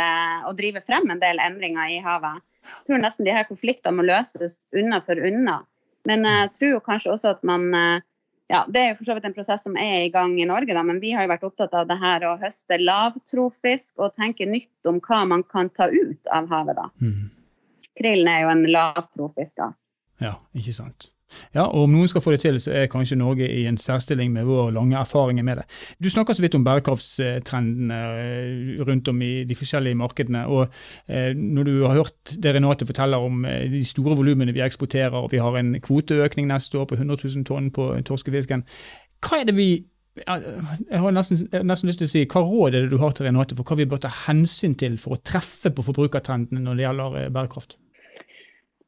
å 0.47 0.53
drive 0.55 0.83
frem 0.85 1.11
en 1.11 1.23
del 1.23 1.43
endringer 1.43 1.97
i 1.97 2.03
havet. 2.03 2.39
Jeg 2.67 2.89
tror 2.89 3.03
nesten 3.03 3.27
de 3.27 3.35
her 3.35 3.47
konfliktene 3.47 3.99
må 3.99 4.07
løses 4.07 4.61
unna 4.75 5.01
for 5.03 5.19
unna. 5.19 5.61
Men 6.07 6.23
jeg 6.27 6.51
tror 6.55 6.69
jo 6.71 6.83
kanskje 6.83 7.13
også 7.13 7.33
at 7.33 7.41
man 7.47 7.65
ja, 8.47 8.61
Det 8.71 8.79
er 8.79 8.85
jo 8.93 8.97
for 8.99 9.09
så 9.09 9.15
vidt 9.17 9.25
en 9.27 9.33
prosess 9.35 9.65
som 9.65 9.75
er 9.79 10.05
i 10.05 10.11
gang 10.11 10.37
i 10.39 10.45
Norge, 10.47 10.71
da, 10.71 10.83
men 10.87 11.01
vi 11.03 11.11
har 11.11 11.25
jo 11.25 11.33
vært 11.33 11.43
opptatt 11.43 11.73
av 11.75 11.89
det 11.89 11.97
her 11.99 12.23
å 12.23 12.37
høste 12.39 12.77
lavtrofisk 12.79 13.99
og 13.99 14.13
tenke 14.15 14.47
nytt 14.47 14.87
om 14.87 15.01
hva 15.03 15.25
man 15.27 15.43
kan 15.51 15.67
ta 15.75 15.89
ut 15.91 16.31
av 16.31 16.47
havet. 16.51 16.79
da. 16.79 16.87
Mm. 17.03 17.25
Krillen 17.97 18.31
er 18.31 18.45
jo 18.45 18.53
en 18.53 18.65
lavtrofisk 18.71 19.65
art. 19.65 19.77
Ja, 20.21 20.33
ikke 20.57 20.73
sant. 20.73 21.11
Ja, 21.55 21.65
og 21.65 21.83
Om 21.83 21.95
noen 21.95 22.07
skal 22.07 22.23
få 22.23 22.31
det 22.33 22.39
til, 22.43 22.57
så 22.61 22.71
er 22.71 22.91
kanskje 22.91 23.17
Norge 23.19 23.47
i 23.51 23.65
en 23.67 23.77
særstilling 23.77 24.31
med 24.33 24.47
vår 24.47 24.71
lange 24.75 24.95
erfaringer 24.99 25.43
med 25.43 25.59
det. 25.59 25.65
Du 26.03 26.09
snakker 26.09 26.33
så 26.33 26.43
vidt 26.43 26.55
om 26.55 26.63
bærekraftstrendene 26.63 27.97
eh, 28.21 28.85
rundt 28.87 29.11
om 29.11 29.21
i 29.21 29.43
de 29.47 29.55
forskjellige 29.55 29.99
markedene. 29.99 30.45
og 30.47 30.71
eh, 31.07 31.35
Når 31.35 31.63
du 31.63 31.73
har 31.83 31.99
hørt 31.99 32.35
det 32.43 32.55
Renate 32.55 32.87
forteller 32.87 33.17
om 33.17 33.45
eh, 33.45 33.67
de 33.71 33.83
store 33.85 34.15
volumene 34.15 34.55
vi 34.55 34.63
eksporterer, 34.63 35.19
og 35.19 35.31
vi 35.31 35.43
har 35.43 35.57
en 35.57 35.75
kvoteøkning 35.81 36.47
neste 36.47 36.79
år 36.79 36.85
på 36.85 36.95
100 36.95 37.19
000 37.23 37.45
tonn 37.45 37.71
på 37.71 37.91
torskefisken, 38.07 38.63
hva 39.27 39.41
er 39.41 39.51
det 39.51 39.55
vi 39.57 39.69
jeg 40.17 40.97
har 40.97 41.11
nesten, 41.13 41.43
nesten, 41.61 41.85
lyst 41.91 41.99
til 42.01 42.07
å 42.07 42.09
si, 42.09 42.21
Hva 42.25 42.41
råd 42.41 42.73
er 42.73 42.85
det 42.87 42.89
du 42.89 42.97
har 42.97 43.11
til 43.13 43.27
Renate 43.27 43.53
for 43.53 43.67
hva 43.69 43.75
vi 43.77 43.85
bør 43.85 43.99
ta 44.01 44.09
hensyn 44.23 44.73
til 44.73 44.95
for 44.97 45.13
å 45.13 45.21
treffe 45.21 45.69
på 45.69 45.85
forbrukertrendene 45.85 46.63
når 46.63 46.79
det 46.79 46.85
gjelder 46.87 47.35
bærekraft? 47.35 47.77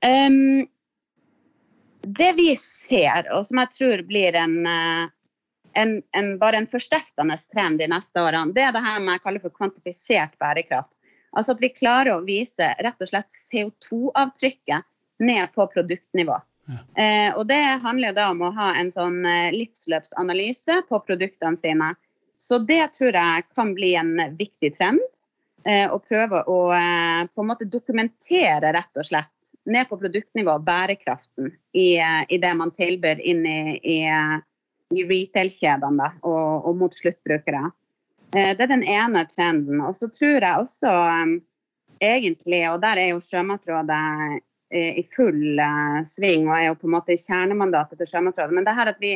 Um, 0.06 0.68
det 2.02 2.34
vi 2.34 2.54
ser, 2.56 3.28
og 3.36 3.46
som 3.48 3.60
jeg 3.62 3.74
tror 3.76 4.04
blir 4.08 4.36
en, 4.40 4.56
eh, 4.68 5.10
en, 5.80 5.98
en, 6.16 6.30
bare 6.40 6.62
en 6.62 6.70
forsterkende 6.72 7.36
trend 7.52 7.82
de 7.82 7.90
neste 7.92 8.22
årene, 8.22 8.56
det 8.56 8.64
er 8.66 8.76
det 8.76 8.86
her 8.86 9.02
med 9.04 9.18
jeg 9.18 9.26
kaller 9.26 9.44
for 9.44 9.56
kvantifisert 9.56 10.38
bærekraft. 10.42 10.92
Altså 11.36 11.54
at 11.54 11.62
vi 11.62 11.70
klarer 11.74 12.16
å 12.16 12.26
vise 12.26 12.72
rett 12.80 13.04
og 13.04 13.12
slett 13.12 13.34
CO2-avtrykket 13.34 14.88
ned 15.22 15.52
på 15.54 15.68
produktnivå. 15.74 16.40
Ja. 16.70 16.80
Eh, 17.04 17.30
og 17.36 17.48
det 17.50 17.62
handler 17.84 18.16
da 18.16 18.30
om 18.32 18.44
å 18.46 18.54
ha 18.56 18.72
en 18.80 18.90
sånn 18.94 19.24
eh, 19.28 19.52
livsløpsanalyse 19.54 20.84
på 20.90 21.02
produktene 21.06 21.60
sine. 21.60 21.94
Så 22.40 22.62
det 22.64 22.94
tror 22.96 23.18
jeg 23.18 23.46
kan 23.54 23.74
bli 23.76 23.94
en 24.00 24.16
viktig 24.40 24.72
trend. 24.78 25.19
Eh, 25.68 25.90
og 25.92 26.06
prøve 26.08 26.40
å 26.48 26.60
eh, 26.72 27.26
på 27.36 27.44
en 27.44 27.50
måte 27.50 27.68
dokumentere 27.68 28.72
rett 28.72 29.00
og 29.00 29.08
slett 29.08 29.52
ned 29.68 29.90
på 29.90 29.98
produktnivå 30.00 30.56
bærekraften 30.64 31.50
i, 31.76 31.98
eh, 32.00 32.22
i 32.32 32.40
det 32.40 32.54
man 32.56 32.72
tilbyr 32.72 33.20
inn 33.20 33.44
i, 33.44 33.76
i, 33.76 33.98
i 34.96 35.06
retail-kjedene 35.10 36.14
og, 36.22 36.70
og, 36.70 36.72
mot 36.80 36.96
sluttbrukere. 36.96 37.66
Det 38.32 38.62
er 38.62 38.70
den 38.70 38.86
ene 38.86 39.26
trenden. 39.28 39.82
Og 39.82 39.98
så 39.98 40.08
tror 40.14 40.38
jeg 40.38 40.62
også 40.62 40.92
egentlig, 42.00 42.62
og 42.70 42.78
der 42.84 43.02
er 43.02 43.08
jo 43.10 43.24
Sjømatrådet 43.26 44.44
i 44.70 45.02
full 45.10 45.58
sving 46.06 46.46
og 46.46 46.54
er 46.54 46.68
jo 46.68 46.76
på 46.78 46.86
en 46.86 46.94
måte 46.94 47.18
kjernemandatet 47.18 47.98
til 47.98 48.12
Sjømatrådet, 48.12 48.54
men 48.54 48.68
det 48.68 48.76
her 48.78 48.92
at 48.92 49.02
vi 49.02 49.16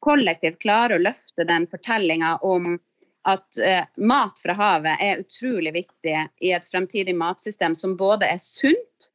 kollektivt 0.00 0.62
klarer 0.64 0.96
å 0.96 1.04
løfte 1.04 1.44
den 1.44 1.68
fortellinga 1.68 2.38
om 2.40 2.78
at 3.24 3.58
eh, 3.62 3.86
mat 4.04 4.38
fra 4.42 4.56
havet 4.58 5.00
er 5.02 5.22
utrolig 5.22 5.72
viktig 5.74 6.16
i 6.44 6.52
et 6.52 6.66
fremtidig 6.68 7.14
matsystem 7.16 7.76
som 7.78 7.96
både 7.96 8.28
er 8.28 8.40
sunt 8.42 9.10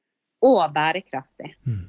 og 0.45 0.61
bærekraftig. 0.73 1.53
Mm. 1.67 1.87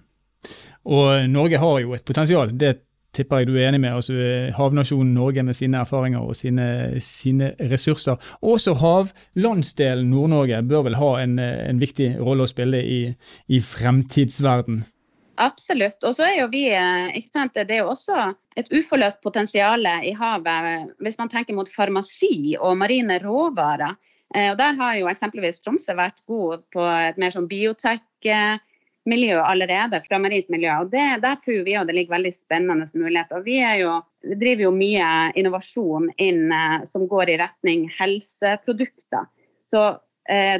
Og 0.90 1.28
Norge 1.30 1.60
har 1.60 1.80
jo 1.82 1.94
et 1.96 2.04
potensial, 2.04 2.52
det 2.56 2.78
tipper 3.16 3.42
jeg 3.42 3.48
du 3.48 3.56
er 3.56 3.68
enig 3.68 3.80
med. 3.82 3.94
altså 3.94 4.14
Havnasjonen 4.56 5.14
Norge 5.14 5.42
med 5.42 5.56
sine 5.58 5.80
erfaringer 5.82 6.22
og 6.22 6.36
sine, 6.36 7.00
sine 7.02 7.52
ressurser. 7.72 8.20
Også 8.42 8.74
havlandsdelen 8.78 10.10
Nord-Norge 10.12 10.62
bør 10.68 10.86
vel 10.88 10.98
ha 11.00 11.10
en, 11.22 11.38
en, 11.38 11.82
viktig 11.82 12.12
rolle 12.20 12.46
å 12.46 12.50
spille 12.50 12.82
i, 12.84 13.00
i 13.48 13.60
fremtidsverden. 13.64 14.84
Absolutt. 15.40 16.02
Og 16.04 16.14
så 16.16 16.26
er 16.26 16.36
jo 16.42 16.50
vi 16.52 16.66
eh, 16.74 17.16
Det 17.16 17.64
er 17.64 17.80
jo 17.80 17.92
også 17.94 18.34
et 18.60 18.68
uforløst 18.74 19.22
potensial 19.24 19.86
i 20.04 20.12
havet 20.12 20.90
hvis 21.00 21.18
man 21.18 21.30
tenker 21.32 21.56
mot 21.56 21.68
farmasi 21.68 22.56
og 22.58 22.76
marine 22.76 23.16
råvarer. 23.22 23.96
Eh, 24.34 24.50
og 24.52 24.58
Der 24.58 24.76
har 24.76 24.98
jo 24.98 25.08
eksempelvis 25.08 25.62
Tromsø 25.64 25.96
vært 25.96 26.20
god 26.28 26.66
på 26.74 26.84
et 26.84 27.16
mer 27.16 27.32
sånn 27.32 27.48
biotech-miljø 27.48 29.40
allerede, 29.40 30.02
fra 30.04 30.20
marint 30.20 30.48
miljø. 30.52 30.74
Og 30.84 30.92
det, 30.92 31.22
Der 31.24 31.40
tror 31.40 31.64
vi 31.64 31.78
det 31.88 31.96
ligger 31.96 32.18
veldig 32.18 32.34
spennende 32.36 32.86
muligheter. 32.94 33.40
Vi, 33.46 33.58
jo, 33.80 33.96
vi 34.22 34.36
driver 34.44 34.68
jo 34.68 34.76
mye 34.76 35.32
innovasjon 35.40 36.12
inn 36.18 36.52
eh, 36.52 36.84
som 36.84 37.08
går 37.08 37.32
i 37.32 37.40
retning 37.40 37.88
helseprodukter. 37.96 39.24
Så 39.70 39.88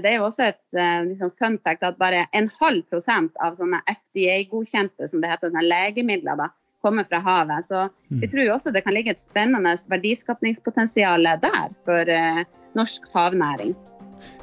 det 0.02 0.10
er 0.10 0.16
jo 0.18 0.26
også 0.26 0.48
et 0.48 0.78
eh, 0.78 1.02
liksom 1.12 1.30
fun 1.38 1.58
fact 1.62 1.84
at 1.86 1.98
bare 2.00 2.24
en 2.34 2.48
halv 2.60 2.82
prosent 2.90 3.36
av 3.44 3.58
sånne 3.58 3.82
FDA-godkjente 3.86 5.06
som 5.10 5.22
det 5.22 5.30
heter, 5.30 5.54
legemidler 5.62 6.40
da, 6.40 6.48
kommer 6.82 7.06
fra 7.06 7.20
havet. 7.22 7.68
Så 7.68 7.84
vi 8.08 8.24
mm. 8.24 8.30
tror 8.32 8.46
jo 8.46 8.56
også 8.56 8.72
det 8.74 8.82
kan 8.86 8.96
ligge 8.96 9.14
et 9.14 9.22
spennende 9.22 9.76
verdiskapningspotensial 9.92 11.28
der 11.44 11.70
for 11.86 12.10
eh, 12.10 12.42
norsk 12.78 13.06
havnæring. 13.14 13.76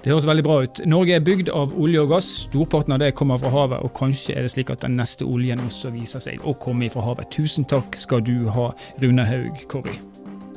Det 0.03 0.09
høres 0.09 0.25
veldig 0.27 0.43
bra 0.45 0.61
ut. 0.65 0.79
Norge 0.89 1.17
er 1.17 1.25
bygd 1.25 1.51
av 1.53 1.75
olje 1.77 2.01
og 2.01 2.13
gass. 2.15 2.29
Storparten 2.47 2.95
av 2.95 3.01
det 3.03 3.11
kommer 3.17 3.37
fra 3.41 3.51
havet, 3.53 3.83
og 3.85 3.93
kanskje 3.97 4.33
er 4.37 4.47
det 4.47 4.53
slik 4.55 4.71
at 4.73 4.81
den 4.85 4.97
neste 4.97 5.27
oljen 5.27 5.61
også 5.67 5.93
viser 5.93 6.23
seg 6.23 6.41
å 6.41 6.55
komme 6.57 6.89
fra 6.93 7.05
havet. 7.05 7.29
Tusen 7.35 7.67
takk 7.69 7.97
skal 7.99 8.23
du 8.25 8.47
ha, 8.53 8.71
Rune 9.03 9.27
Haug 9.27 9.67
Korri. 9.69 9.99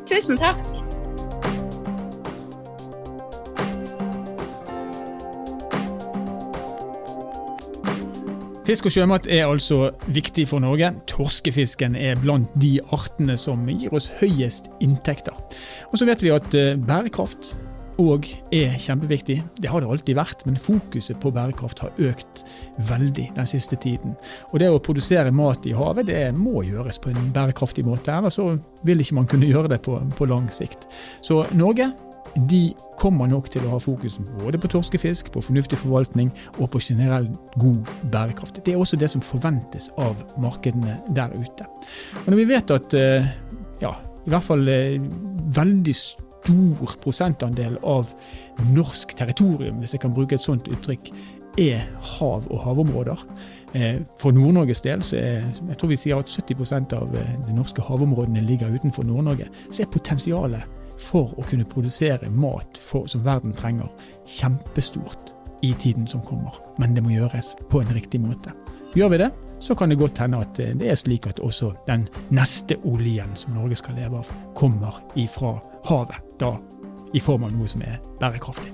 Tusen 0.09 0.41
takk. 0.41 0.80
Fisk 8.71 8.87
og 8.87 8.93
sjømat 8.95 9.25
er 9.27 9.49
altså 9.51 9.89
viktig 10.15 10.45
for 10.47 10.63
Norge. 10.63 10.93
Torskefisken 11.11 11.97
er 11.99 12.21
blant 12.23 12.53
de 12.63 12.77
artene 12.95 13.35
som 13.35 13.65
gir 13.67 13.91
oss 13.99 14.07
høyest 14.21 14.69
inntekter. 14.79 15.35
Og 15.91 15.99
så 15.99 16.07
vet 16.07 16.21
vi 16.23 16.31
at 16.31 16.55
eh, 16.55 16.77
bærekraft 16.79 17.57
òg 17.99 18.29
er 18.55 18.77
kjempeviktig. 18.79 19.41
Det 19.59 19.73
har 19.73 19.83
det 19.83 19.91
alltid 19.91 20.15
vært, 20.21 20.45
men 20.47 20.61
fokuset 20.63 21.19
på 21.19 21.33
bærekraft 21.35 21.83
har 21.83 21.99
økt 21.99 22.45
veldig 22.93 23.25
den 23.41 23.51
siste 23.51 23.75
tiden. 23.75 24.15
Og 24.53 24.63
det 24.63 24.71
å 24.71 24.79
produsere 24.79 25.35
mat 25.35 25.67
i 25.67 25.75
havet 25.75 26.07
det 26.07 26.23
må 26.39 26.63
gjøres 26.63 27.03
på 27.03 27.11
en 27.11 27.33
bærekraftig 27.35 27.83
måte, 27.91 28.15
ellers 28.15 28.39
så 28.39 28.53
vil 28.87 29.03
ikke 29.03 29.19
man 29.19 29.27
kunne 29.35 29.51
gjøre 29.51 29.75
det 29.75 29.81
på, 29.83 29.99
på 30.15 30.31
lang 30.31 30.47
sikt. 30.55 30.87
Så 31.27 31.43
Norge 31.59 31.91
de 32.37 32.75
kommer 33.01 33.27
nok 33.27 33.49
til 33.51 33.65
å 33.67 33.75
ha 33.75 33.81
fokus 33.83 34.19
både 34.39 34.61
på 34.61 34.71
torskefisk, 34.71 35.33
på 35.35 35.43
fornuftig 35.43 35.79
forvaltning 35.81 36.31
og 36.59 36.71
på 36.75 36.83
generell 36.85 37.29
god 37.59 37.91
bærekraft. 38.13 38.61
Det 38.67 38.75
er 38.75 38.81
også 38.81 38.99
det 39.01 39.11
som 39.11 39.25
forventes 39.25 39.91
av 39.99 40.19
markedene 40.41 40.99
der 41.17 41.33
ute. 41.35 41.67
Og 42.25 42.31
Når 42.31 42.41
vi 42.43 42.49
vet 42.53 42.75
at 42.77 42.95
eh, 42.95 43.31
ja, 43.83 43.95
i 44.27 44.31
hvert 44.31 44.47
fall 44.47 44.69
eh, 44.69 45.01
veldig 45.57 45.97
stor 45.97 46.97
prosentandel 47.03 47.79
av 47.83 48.13
norsk 48.71 49.17
territorium, 49.17 49.81
hvis 49.81 49.97
jeg 49.97 50.05
kan 50.05 50.15
bruke 50.15 50.37
et 50.37 50.45
sånt 50.45 50.69
uttrykk, 50.71 51.13
er 51.59 51.83
hav 52.17 52.45
og 52.47 52.61
havområder. 52.63 53.25
Eh, 53.75 54.03
for 54.21 54.31
Nord-Norges 54.35 54.85
del 54.87 55.03
så 55.07 55.17
er 55.19 55.49
jeg 55.49 55.79
tror 55.81 55.91
vi 55.91 55.99
sier 55.99 56.21
at 56.21 56.31
70% 56.31 56.95
av 56.95 57.11
de 57.11 57.57
norske 57.57 57.83
havområdene 57.83 58.45
ligger 58.45 58.71
utenfor 58.71 59.09
Nord-Norge. 59.09 59.49
Så 59.71 59.83
er 59.83 59.91
potensialet 59.91 60.80
for 61.01 61.35
å 61.39 61.45
kunne 61.49 61.69
produsere 61.69 62.31
mat 62.31 62.79
for, 62.81 63.09
som 63.11 63.25
verden 63.25 63.55
trenger, 63.57 63.91
kjempestort 64.29 65.35
i 65.67 65.75
tiden 65.75 66.07
som 66.09 66.23
kommer. 66.25 66.57
Men 66.81 66.95
det 66.97 67.05
må 67.05 67.15
gjøres 67.15 67.55
på 67.71 67.83
en 67.83 67.95
riktig 67.95 68.21
måte. 68.23 68.55
Gjør 68.97 69.13
vi 69.13 69.23
det, 69.23 69.31
så 69.61 69.77
kan 69.77 69.93
det 69.93 70.01
godt 70.01 70.19
hende 70.23 70.41
at 70.41 70.57
det 70.57 70.89
er 70.89 70.99
slik 70.99 71.29
at 71.31 71.41
også 71.45 71.73
den 71.87 72.09
neste 72.35 72.79
oljen 72.89 73.37
som 73.39 73.55
Norge 73.59 73.79
skal 73.79 73.99
leve 74.01 74.23
av, 74.23 74.35
kommer 74.57 75.03
ifra 75.21 75.59
havet. 75.89 76.21
Da 76.41 76.55
i 77.13 77.21
form 77.23 77.47
av 77.47 77.55
noe 77.55 77.69
som 77.71 77.83
er 77.87 77.99
bærekraftig. 78.21 78.73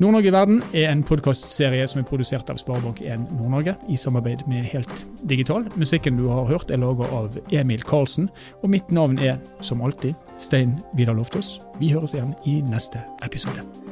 Nord-Norge 0.00 0.30
i 0.30 0.32
verden 0.32 0.62
er 0.72 0.86
en 0.88 1.02
podkastserie 1.04 1.84
som 1.90 2.00
er 2.00 2.06
produsert 2.08 2.48
av 2.48 2.56
Sparebank1 2.60 3.26
Nord-Norge 3.36 3.74
i 3.92 3.98
samarbeid 4.00 4.46
med 4.48 4.64
Helt 4.70 5.02
Digital. 5.28 5.66
Musikken 5.76 6.16
du 6.16 6.24
har 6.30 6.48
hørt 6.48 6.72
er 6.72 6.80
laget 6.80 7.12
av 7.12 7.36
Emil 7.52 7.84
Karlsen, 7.84 8.30
og 8.62 8.72
mitt 8.72 8.94
navn 8.96 9.20
er 9.20 9.36
som 9.60 9.84
alltid 9.84 10.16
Stein 10.40 10.80
Vidar 10.96 11.14
Loftaas. 11.14 11.60
Vi 11.78 11.92
høres 11.92 12.14
igjen 12.16 12.34
i 12.48 12.60
neste 12.64 13.04
episode. 13.24 13.89